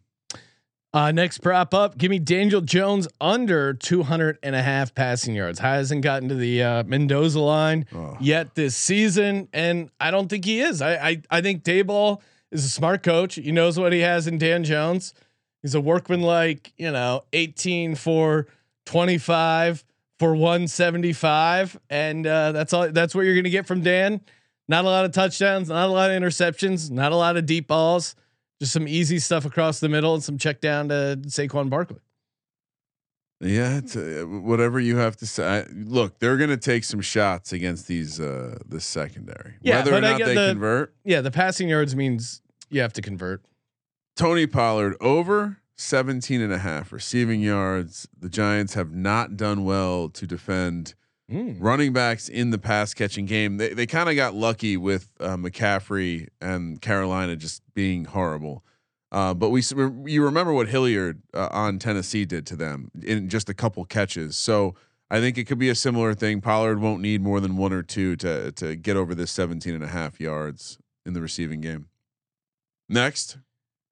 [0.94, 5.60] Uh, next prop up, give me Daniel Jones under 200 and a half passing yards.
[5.60, 8.16] He hasn't gotten to the uh, Mendoza line Oh.
[8.20, 10.84] yet this season, and I don't think he is.
[10.84, 12.22] I I, I think Daboll
[12.52, 13.36] is a smart coach.
[13.36, 15.16] He knows what he has in Dan Jones.
[15.64, 18.46] He's a workman like you know 18 for
[18.86, 19.84] 25
[20.20, 22.91] for 175, and uh, that's all.
[22.91, 24.22] That's what you're going to get from Dan.
[24.68, 27.68] Not a lot of touchdowns, not a lot of interceptions, not a lot of deep
[27.68, 28.16] balls.
[28.64, 31.99] Just some easy stuff across the middle and some check down to Saquon Barkley.
[33.41, 35.45] Yeah, it's, uh, whatever you have to say.
[35.45, 39.55] I- Look, they're going to take some shots against these uh this secondary.
[39.61, 40.95] Yeah, Whether or not they the- convert.
[41.03, 43.43] Yeah, the passing yards means you have to convert.
[44.16, 48.07] Tony Pollard over 17 and a half receiving yards.
[48.18, 50.93] The Giants have not done well to defend
[51.34, 51.57] Mm.
[51.59, 53.57] running backs in the pass catching game.
[53.57, 58.63] They they kind of got lucky with uh, McCaffrey and Carolina just being horrible.
[59.11, 59.63] Uh, but we
[60.05, 64.38] you remember what Hilliard uh, on Tennessee did to them in just a couple catches.
[64.38, 64.75] So
[65.09, 66.41] I think it could be a similar thing.
[66.41, 69.84] Pollard won't need more than one or two to to get over this 17 and
[69.84, 71.88] a half yards in the receiving game.
[72.89, 73.38] Next.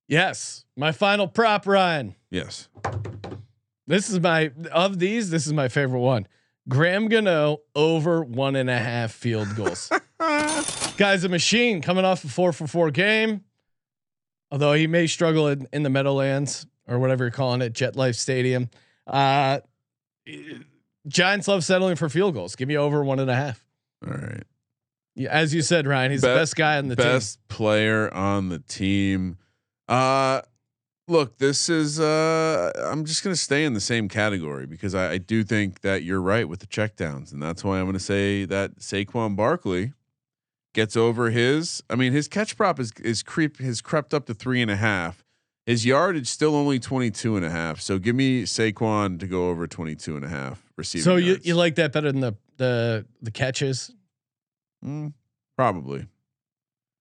[0.08, 2.16] Yes, my final prop, Ryan.
[2.30, 2.68] Yes.
[3.88, 5.30] This is my of these.
[5.30, 6.28] This is my favorite one.
[6.70, 9.92] Graham Gano over one and a half field goals.
[10.98, 13.42] Guy's a machine coming off a four for four game.
[14.52, 18.16] Although he may struggle in, in the Meadowlands or whatever you're calling it, Jet Life
[18.16, 18.70] Stadium.
[19.08, 19.60] Uh,
[21.08, 22.56] Giants love settling for field goals.
[22.56, 23.66] Give me over one and a half.
[24.06, 24.44] All right.
[25.16, 27.06] Yeah, as you said, Ryan, he's the best guy on the team.
[27.06, 29.38] best player on the team.
[29.88, 30.42] Uh
[31.08, 35.18] look, this is uh I'm just gonna stay in the same category because I, I
[35.18, 38.80] do think that you're right with the checkdowns, and that's why I'm gonna say that
[38.80, 39.94] Saquon Barkley
[40.74, 44.34] gets over his I mean his catch prop is is creep has crept up to
[44.34, 45.24] three and a half.
[45.66, 47.80] His yardage still only 22 and a half.
[47.80, 51.04] So give me Saquon to go over 22 and a half receiving.
[51.04, 53.92] So you, you like that better than the the the catches?
[54.84, 55.14] Mm,
[55.56, 56.08] probably.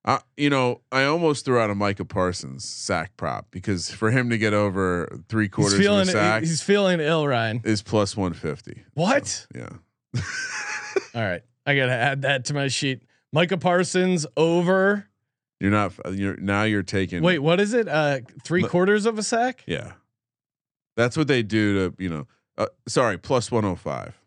[0.04, 4.30] Uh, you know, I almost threw out a Micah Parsons sack prop because for him
[4.30, 7.60] to get over three quarters He's feeling of a sack he's feeling ill, Ryan.
[7.64, 8.84] is plus one fifty.
[8.94, 9.46] What?
[9.54, 9.68] Yeah,
[11.14, 13.02] All right, I gotta add that to my sheet.
[13.32, 15.06] Micah Parsons over.
[15.60, 15.92] you're not.
[16.12, 17.22] You're now you're taking.
[17.22, 17.86] Wait, what is it?
[17.86, 19.62] Uh, three quarters of a sack?
[19.66, 19.92] yeah,
[20.96, 22.26] that's what they do to you know.
[22.56, 24.18] Uh, sorry, plus one hundred five,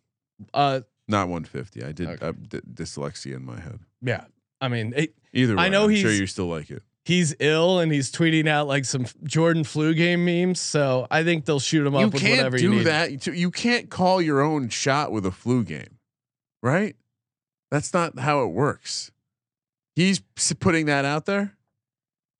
[0.54, 1.84] Uh, not one fifty.
[1.84, 2.26] I did Okay.
[2.28, 3.80] uh, d- dyslexia in my head.
[4.04, 4.26] yeah.
[4.62, 6.84] I mean, it, Either way, I know I'm sure he's- you still like it.
[7.06, 10.62] he's ill and he's tweeting out like some Jordan flu game memes.
[10.62, 12.84] So I think they'll shoot him up You with can't whatever you do need.
[12.86, 13.28] that.
[13.28, 15.98] You can't call your own shot with a flu game,
[16.62, 16.96] right?
[17.72, 19.12] That's not how it works.
[19.96, 20.22] He's
[20.60, 21.58] putting that out there.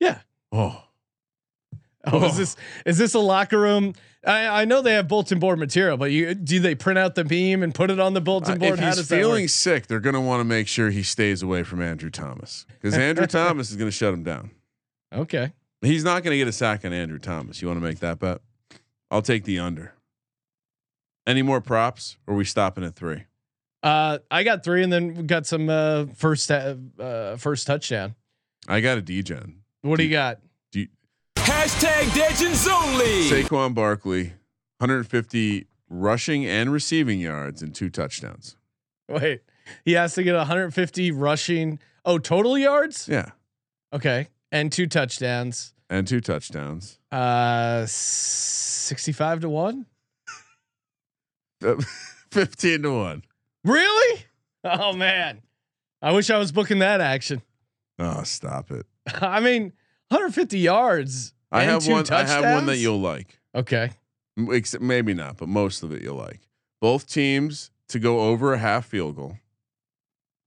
[0.00, 0.20] Yeah.
[0.52, 0.83] Oh,
[2.24, 2.56] Is this
[2.86, 3.94] is this a locker room?
[4.26, 7.24] I, I know they have bulletin board material, but you do they print out the
[7.24, 8.74] meme and put it on the bulletin Uh, board?
[8.74, 11.62] if How he's feeling sick, they're going to want to make sure he stays away
[11.62, 14.50] from Andrew Thomas because Andrew Thomas is going to shut him down.
[15.12, 15.52] Okay.
[15.82, 17.60] He's not going to get a sack on Andrew Thomas.
[17.60, 18.40] You want to make that bet?
[19.10, 19.92] I'll take the under.
[21.26, 22.16] Any more props?
[22.26, 23.24] Or are we stopping at three?
[23.82, 28.14] Uh, I got three, and then we got some uh, first uh, uh, first touchdown.
[28.66, 29.56] I got a DGen.
[29.82, 30.38] What do you got?
[31.44, 33.28] Hashtag Legends Only.
[33.28, 34.32] Saquon Barkley,
[34.78, 38.56] 150 rushing and receiving yards and two touchdowns.
[39.08, 39.42] Wait,
[39.84, 41.78] he has to get 150 rushing.
[42.04, 43.08] Oh, total yards.
[43.08, 43.30] Yeah,
[43.92, 45.74] Okay, and two touchdowns.
[45.90, 46.98] and two touchdowns.
[47.12, 49.86] Uh, 65 to one.
[52.30, 53.22] Fifteen to one.
[53.64, 54.24] Really?
[54.64, 55.42] Oh man,
[56.02, 57.42] I wish I was booking that action.
[57.98, 58.86] Oh, stop it!
[59.22, 59.72] I mean,
[60.14, 61.34] 150 yards.
[61.50, 62.10] I have one.
[62.10, 63.38] I have one that you'll like.
[63.54, 63.90] Okay.
[64.36, 66.40] Except maybe not, but most of it you'll like.
[66.80, 69.36] Both teams to go over a half field goal.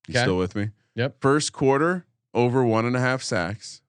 [0.08, 0.22] You Okay.
[0.24, 0.70] still with me?
[0.96, 1.18] Yep.
[1.22, 3.82] First quarter over one and a half sacks.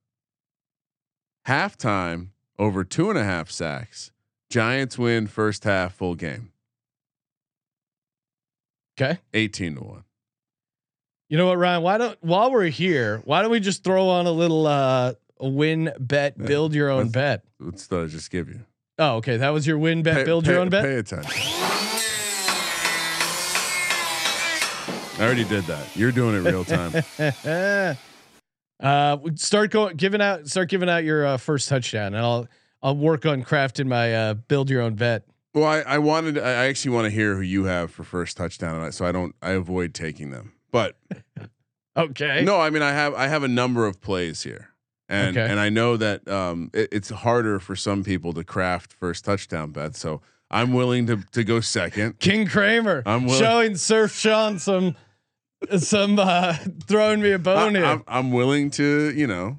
[1.47, 4.11] Halftime over two and a half sacks.
[4.51, 6.53] Giants win first half full game.
[9.01, 9.19] Okay.
[9.35, 10.05] 18 to 1.
[11.29, 11.83] You know what, Ryan?
[11.83, 15.93] Why don't while we're here, why don't we just throw on a little uh win
[15.99, 17.45] bet, build your own bet?
[17.59, 18.61] What's that I just give you?
[18.99, 19.37] Oh, okay.
[19.37, 20.85] That was your win bet, Pay- build your own bet.
[20.85, 21.31] Pay attention.
[25.21, 25.85] I already did that.
[25.97, 26.93] You're doing it real time.
[28.81, 32.47] uh, start going, giving out, start giving out your uh, first touchdown, and I'll
[32.83, 35.25] I'll work on crafting my uh, build your own bet.
[35.55, 36.39] Well, I, I wanted.
[36.39, 39.13] I actually want to hear who you have for first touchdown, and I- so I
[39.13, 39.35] don't.
[39.43, 40.53] I avoid taking them.
[40.71, 40.97] But
[41.97, 42.45] Okay.
[42.45, 43.13] no, I mean, I have.
[43.15, 44.69] I have a number of plays here,
[45.09, 45.51] and Okay.
[45.51, 49.71] and I know that um, it, it's harder for some people to craft first touchdown
[49.73, 49.99] bets.
[49.99, 52.19] So I'm willing to to go second.
[52.21, 54.97] King Kramer I'm willing- showing Surf Sean some
[55.79, 56.57] some uh,
[56.87, 57.87] throwing me a bone I, here.
[57.89, 59.59] am I'm willing to, you know,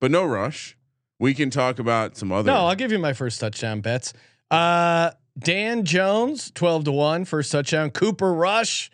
[0.00, 0.76] but no rush.
[1.18, 2.50] We can talk about some other.
[2.52, 4.12] No, I'll give you my first touchdown bets.
[4.50, 7.90] Uh, Dan Jones, 12 to 1, first touchdown.
[7.90, 8.90] Cooper Rush,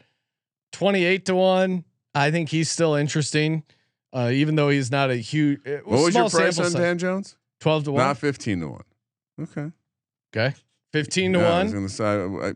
[0.73, 1.85] 28 to 1.
[2.15, 3.63] I think he's still interesting,
[4.13, 5.61] uh, even though he's not a huge.
[5.67, 6.75] uh, what was your price on size.
[6.75, 7.37] Dan Jones?
[7.61, 8.05] 12 to 1.
[8.05, 8.83] Not 15 to one.
[9.41, 9.71] Okay.
[10.37, 10.55] okay.
[10.93, 11.75] 15 to Yeah, I was 1.
[11.75, 12.53] gonna say, I, I-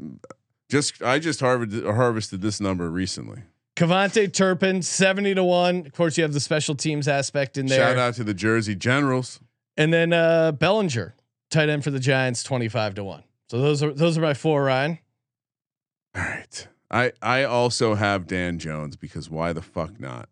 [0.69, 3.43] just I just harvested harvested this number recently.
[3.77, 5.87] KaVontae Turpin, 70 to 1.
[5.87, 7.79] Of course, you have the special teams aspect in there.
[7.79, 9.39] Shout out to the Jersey Generals.
[9.77, 11.15] And then uh, Bellinger,
[11.51, 13.23] tight end for the Giants, 25 to 1.
[13.49, 14.99] So those are those are my four, Ryan.
[16.17, 16.69] All right.
[16.91, 20.29] I I also have Dan Jones because why the fuck not?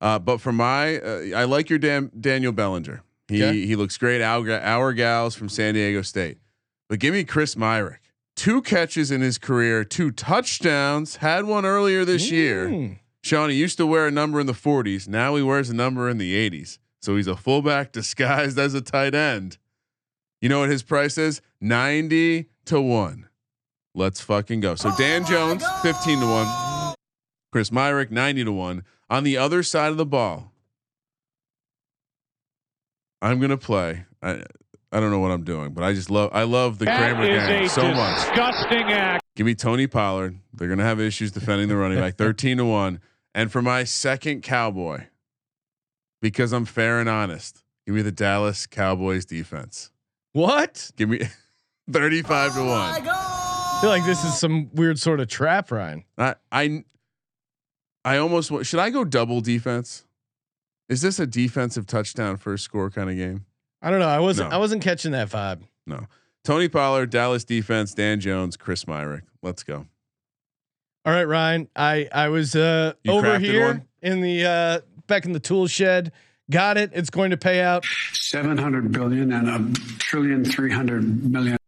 [0.00, 3.02] Uh, but for my, uh, I like your Dan, Daniel Bellinger.
[3.28, 3.66] He Okay.
[3.66, 4.22] he looks great.
[4.22, 6.38] Our, our gals from San Diego State.
[6.88, 7.98] But give me Chris Myarick.
[8.36, 11.16] Two catches in his career, two touchdowns.
[11.16, 12.68] Had one earlier this year.
[12.68, 12.98] Mm.
[13.22, 15.08] Sean, he used to wear a number in the 40s.
[15.08, 16.78] Now he wears a number in the 80s.
[17.02, 19.58] So he's a fullback disguised as a tight end.
[20.40, 21.42] You know what his price is?
[21.60, 23.28] 90 to 1.
[23.94, 24.76] Let's fucking go.
[24.76, 26.94] So Dan Jones, 15 to 1.
[27.50, 28.84] Chris Myarick, 90 to 1.
[29.10, 30.52] On the other side of the ball,
[33.22, 34.04] I'm gonna play.
[34.22, 34.42] I
[34.92, 37.68] I don't know what I'm doing, but I just love I love the Kramer gang
[37.68, 38.16] so much.
[38.26, 39.24] disgusting act.
[39.36, 40.38] Give me Tony Pollard.
[40.52, 42.16] They're gonna have issues defending the running back.
[42.16, 43.00] Thirteen to one.
[43.34, 45.04] And for my second Cowboy,
[46.20, 49.90] because I'm fair and honest, give me the Dallas Cowboys defense.
[50.32, 50.90] What?
[50.96, 51.20] Give me
[51.90, 53.02] thirty-five to one.
[53.06, 56.04] Oh I feel like this is some weird sort of trap, Ryan.
[56.16, 56.84] I I
[58.04, 60.04] I almost should I go double defense?
[60.88, 63.44] Is this a defensive touchdown first score kind of game?
[63.82, 64.08] I don't know.
[64.08, 64.50] I wasn't.
[64.50, 64.56] No.
[64.56, 65.60] I wasn't catching that vibe.
[65.86, 66.06] No.
[66.44, 69.22] Tony Pollard, Dallas defense, Dan Jones, Chris Myarick.
[69.42, 69.86] Let's go.
[71.04, 71.68] All right, Ryan.
[71.76, 73.84] I I was uh, over here one?
[74.02, 76.12] in the uh, back in the tool shed.
[76.50, 76.90] Got it.
[76.94, 77.84] It's going to pay out.
[78.14, 81.58] 700 billion and a trillion 300 million.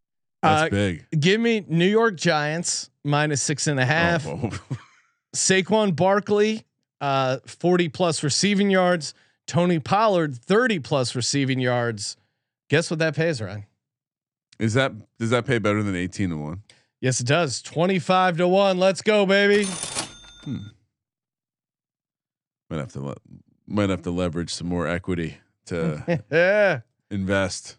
[0.43, 1.05] That's Uh, big.
[1.21, 4.27] Give me New York Giants minus six and a half.
[4.27, 4.51] Oh, whoa.
[5.35, 6.65] Saquon Barkley,
[7.01, 9.15] uh, 40 plus receiving yards.
[9.47, 12.17] Tony Pollard, 30 plus receiving yards.
[12.69, 13.67] Guess what that pays, Ryan?
[14.59, 16.63] Is that does that pay better than 18 to 1?
[17.01, 17.63] Yes, it does.
[17.63, 18.79] 25 to 1.
[18.79, 19.67] Let's go, baby.
[22.69, 23.17] Might have to le-
[23.67, 26.81] might have to leverage some more equity to yeah.
[27.11, 27.77] invest.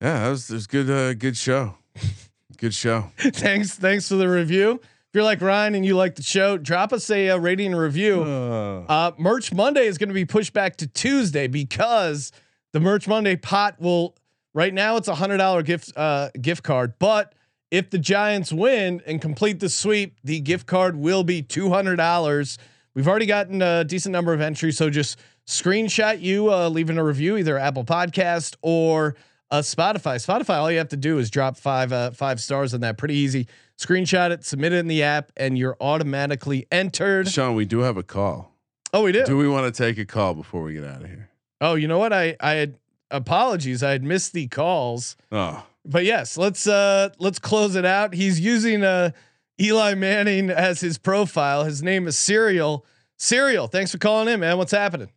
[0.00, 0.90] Yeah, that was, that was good.
[0.90, 1.76] Uh, good show.
[2.58, 3.10] Good show.
[3.18, 3.74] thanks.
[3.74, 4.80] Thanks for the review.
[5.16, 8.22] You're like Ryan and you like the show, drop us a, uh rating and review.
[8.22, 12.32] Uh, Uh, merch Monday is going to be pushed back to Tuesday because
[12.74, 14.14] the merch Monday pot will
[14.52, 17.34] right now it's a hundred dollar gift uh, gift card, but
[17.70, 21.96] if the Giants win and complete the sweep, the gift card will be two hundred
[21.96, 22.58] dollars.
[22.92, 27.04] We've already gotten a decent number of entries, so just screenshot you uh, leaving a
[27.04, 29.16] review, either Apple Podcast or
[29.50, 30.16] uh, Spotify.
[30.16, 32.98] Spotify, all you have to do is drop five uh, five stars on that.
[32.98, 33.48] Pretty easy.
[33.78, 37.28] Screenshot it, submit it in the app, and you're automatically entered.
[37.28, 38.52] Sean, we do have a call.
[38.92, 39.24] Oh, we do.
[39.24, 41.28] Do we want to take a call before we get out of here?
[41.60, 42.12] Oh, you know what?
[42.12, 42.78] I I had
[43.10, 43.82] apologies.
[43.82, 45.16] I had missed the calls.
[45.30, 48.14] Oh, But yes, let's uh let's close it out.
[48.14, 49.12] He's using a
[49.60, 51.64] Eli Manning as his profile.
[51.64, 52.84] His name is Serial.
[53.18, 54.58] Serial, thanks for calling in, man.
[54.58, 55.08] What's happening?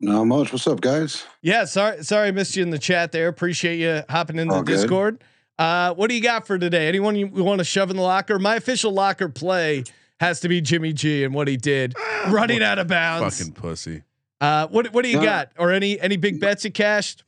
[0.00, 0.52] Not much.
[0.52, 1.24] What's up, guys?
[1.40, 3.28] Yeah, sorry, sorry, I missed you in the chat there.
[3.28, 4.66] Appreciate you hopping in the good.
[4.66, 5.24] Discord.
[5.58, 6.88] Uh, what do you got for today?
[6.88, 8.38] Anyone you, want to shove in the locker?
[8.38, 9.84] My official locker play
[10.20, 11.94] has to be Jimmy G and what he did,
[12.28, 13.38] running out of bounds.
[13.38, 14.02] Fucking pussy.
[14.40, 15.24] Uh, what what do you No.
[15.24, 15.52] got?
[15.58, 17.22] Or any any big bets you cashed?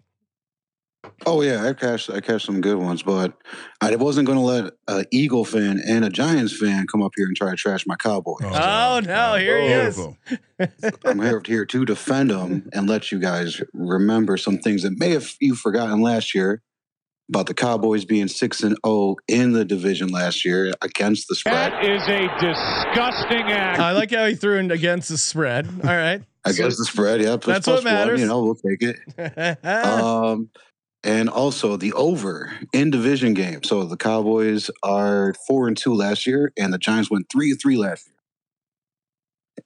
[1.24, 2.10] Oh yeah, I cashed.
[2.10, 3.32] I cashed some good ones, but
[3.80, 7.26] I wasn't going to let an Eagle fan and a Giants fan come up here
[7.26, 8.42] and try to trash my Cowboys.
[8.42, 10.00] Oh, no, here he is.
[11.04, 15.10] I'm here here to defend them and let you guys remember some things that may
[15.10, 16.60] have you forgotten last year
[17.28, 21.72] about the Cowboys being six and zero in the division last year against the spread.
[21.72, 23.80] That is a disgusting act.
[23.80, 25.66] I like how he threw in against the spread.
[25.66, 26.22] All right.
[26.44, 27.36] Against the spread, yeah.
[27.36, 28.20] plus- That's what plus one, matters.
[28.20, 29.64] you know, we'll take it.
[29.64, 30.50] um,
[31.02, 33.62] and also the over in division game.
[33.64, 37.60] So the Cowboys are four and two last year, and the Giants went three and
[37.60, 39.64] three last year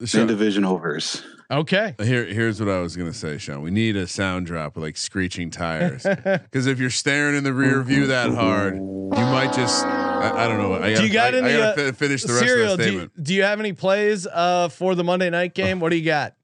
[0.00, 1.22] in Sean, division overs.
[1.50, 1.94] Okay.
[2.02, 3.62] here, here's what I was gonna say, Sean.
[3.62, 6.06] We need a sound drop with like screeching tires.
[6.50, 8.80] Because if you're staring in the rear view that hard, you
[9.10, 9.84] might just.
[9.84, 10.74] I, I don't know.
[10.74, 12.76] I Do gotta, you got I, any, I gotta uh, finish the rest of the
[12.76, 13.24] do you, statement.
[13.24, 15.80] do you have any plays uh, for the Monday night game?
[15.80, 16.34] What do you got?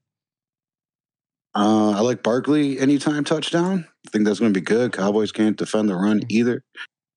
[1.55, 3.87] Uh, I like Barkley anytime touchdown.
[4.05, 4.93] I think that's going to be good.
[4.93, 6.63] Cowboys can't defend the run either.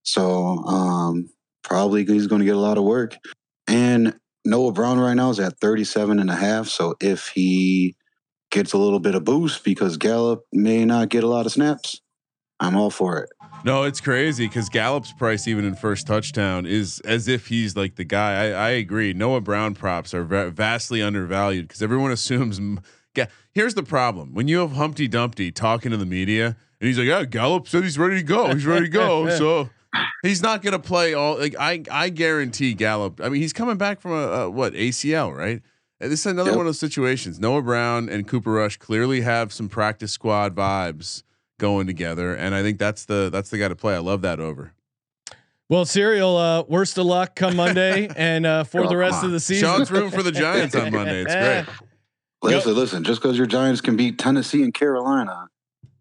[0.03, 1.29] So um,
[1.63, 3.17] probably he's going to get a lot of work.
[3.67, 6.69] And Noah Brown right now is at 37 and a half.
[6.69, 7.95] So if he
[8.51, 12.01] gets a little bit of boost because Gallup may not get a lot of snaps,
[12.59, 13.31] I'm all for it.
[13.65, 17.97] No, it's crazy because Gallup's price, even in first touchdown, is as if he's like
[17.97, 18.47] the guy.
[18.47, 19.13] I, I agree.
[19.13, 22.59] Noah Brown props are va- vastly undervalued because everyone assumes.
[22.59, 22.81] m-
[23.15, 26.97] Ga- Here's the problem: when you have Humpty Dumpty talking to the media, and he's
[26.99, 28.55] like, "Yeah, Gallup said he's ready to go.
[28.55, 29.69] He's ready to go." so
[30.23, 31.39] he's not going to play all.
[31.39, 33.21] Like I, I guarantee Gallup.
[33.23, 35.63] I mean, he's coming back from a, a what ACL, right?
[36.01, 36.57] And this is another Yep.
[36.57, 37.39] one of those situations.
[37.39, 41.23] Noah Brown and Cooper Rush clearly have some practice squad vibes
[41.59, 43.95] going together, and I think that's the that's the guy to play.
[43.95, 44.73] I love that over.
[45.69, 46.37] Well, cereal.
[46.37, 49.69] uh, worst of luck come Monday and uh, for the rest of the season.
[49.69, 51.23] Sean's room for the Giants on Monday.
[51.23, 51.67] It's great.
[52.43, 55.49] Listen, listen, just because your Giants can beat Tennessee and Carolina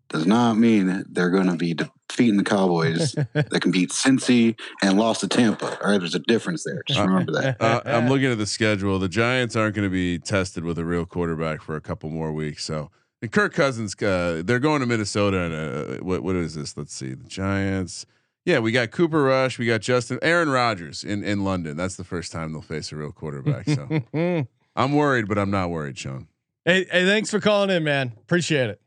[0.10, 4.60] does not mean that they're going to be defeating the Cowboys that can beat Cincy
[4.82, 5.80] and lost to Tampa.
[5.84, 6.84] All right, there's a difference there.
[6.88, 7.58] Just remember that.
[7.70, 9.00] Uh, I'm looking at the schedule.
[9.00, 12.32] The Giants aren't going to be tested with a real quarterback for a couple more
[12.32, 12.64] weeks.
[12.64, 12.90] So,
[13.22, 15.40] and Kirk Cousins, uh, they're going to Minnesota.
[15.40, 16.76] And uh, what what is this?
[16.78, 17.14] Let's see.
[17.14, 18.06] The Giants.
[18.46, 19.60] Yeah, we got Cooper Rush.
[19.60, 21.78] We got Justin Aaron Rodgers in in London.
[21.78, 23.68] That's the first time they'll face a real quarterback.
[23.70, 24.02] So
[24.76, 26.28] I'm worried, but I'm not worried, Sean.
[26.66, 28.14] hey, thanks for calling in, man.
[28.18, 28.82] Appreciate it.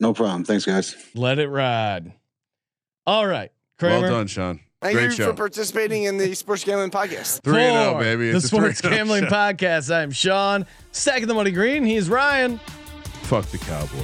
[0.00, 0.44] No problem.
[0.44, 0.96] Thanks, guys.
[1.14, 2.12] Let it ride.
[3.06, 4.02] All right, Kramer.
[4.02, 4.60] Well done, Sean.
[4.80, 5.30] Thank Great you show.
[5.30, 7.42] for participating in the Sports Gambling Podcast.
[7.42, 8.30] Three and oh, zero, For baby.
[8.30, 9.30] The It's a Sports oh Gambling show.
[9.30, 9.92] Podcast.
[9.94, 10.66] I'm Sean.
[10.92, 11.84] Stacking the money green.
[11.84, 12.58] He's Ryan
[13.22, 13.98] Fuck the Cowboy.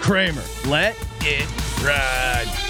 [0.00, 0.42] Kramer.
[0.66, 2.69] Let it ride.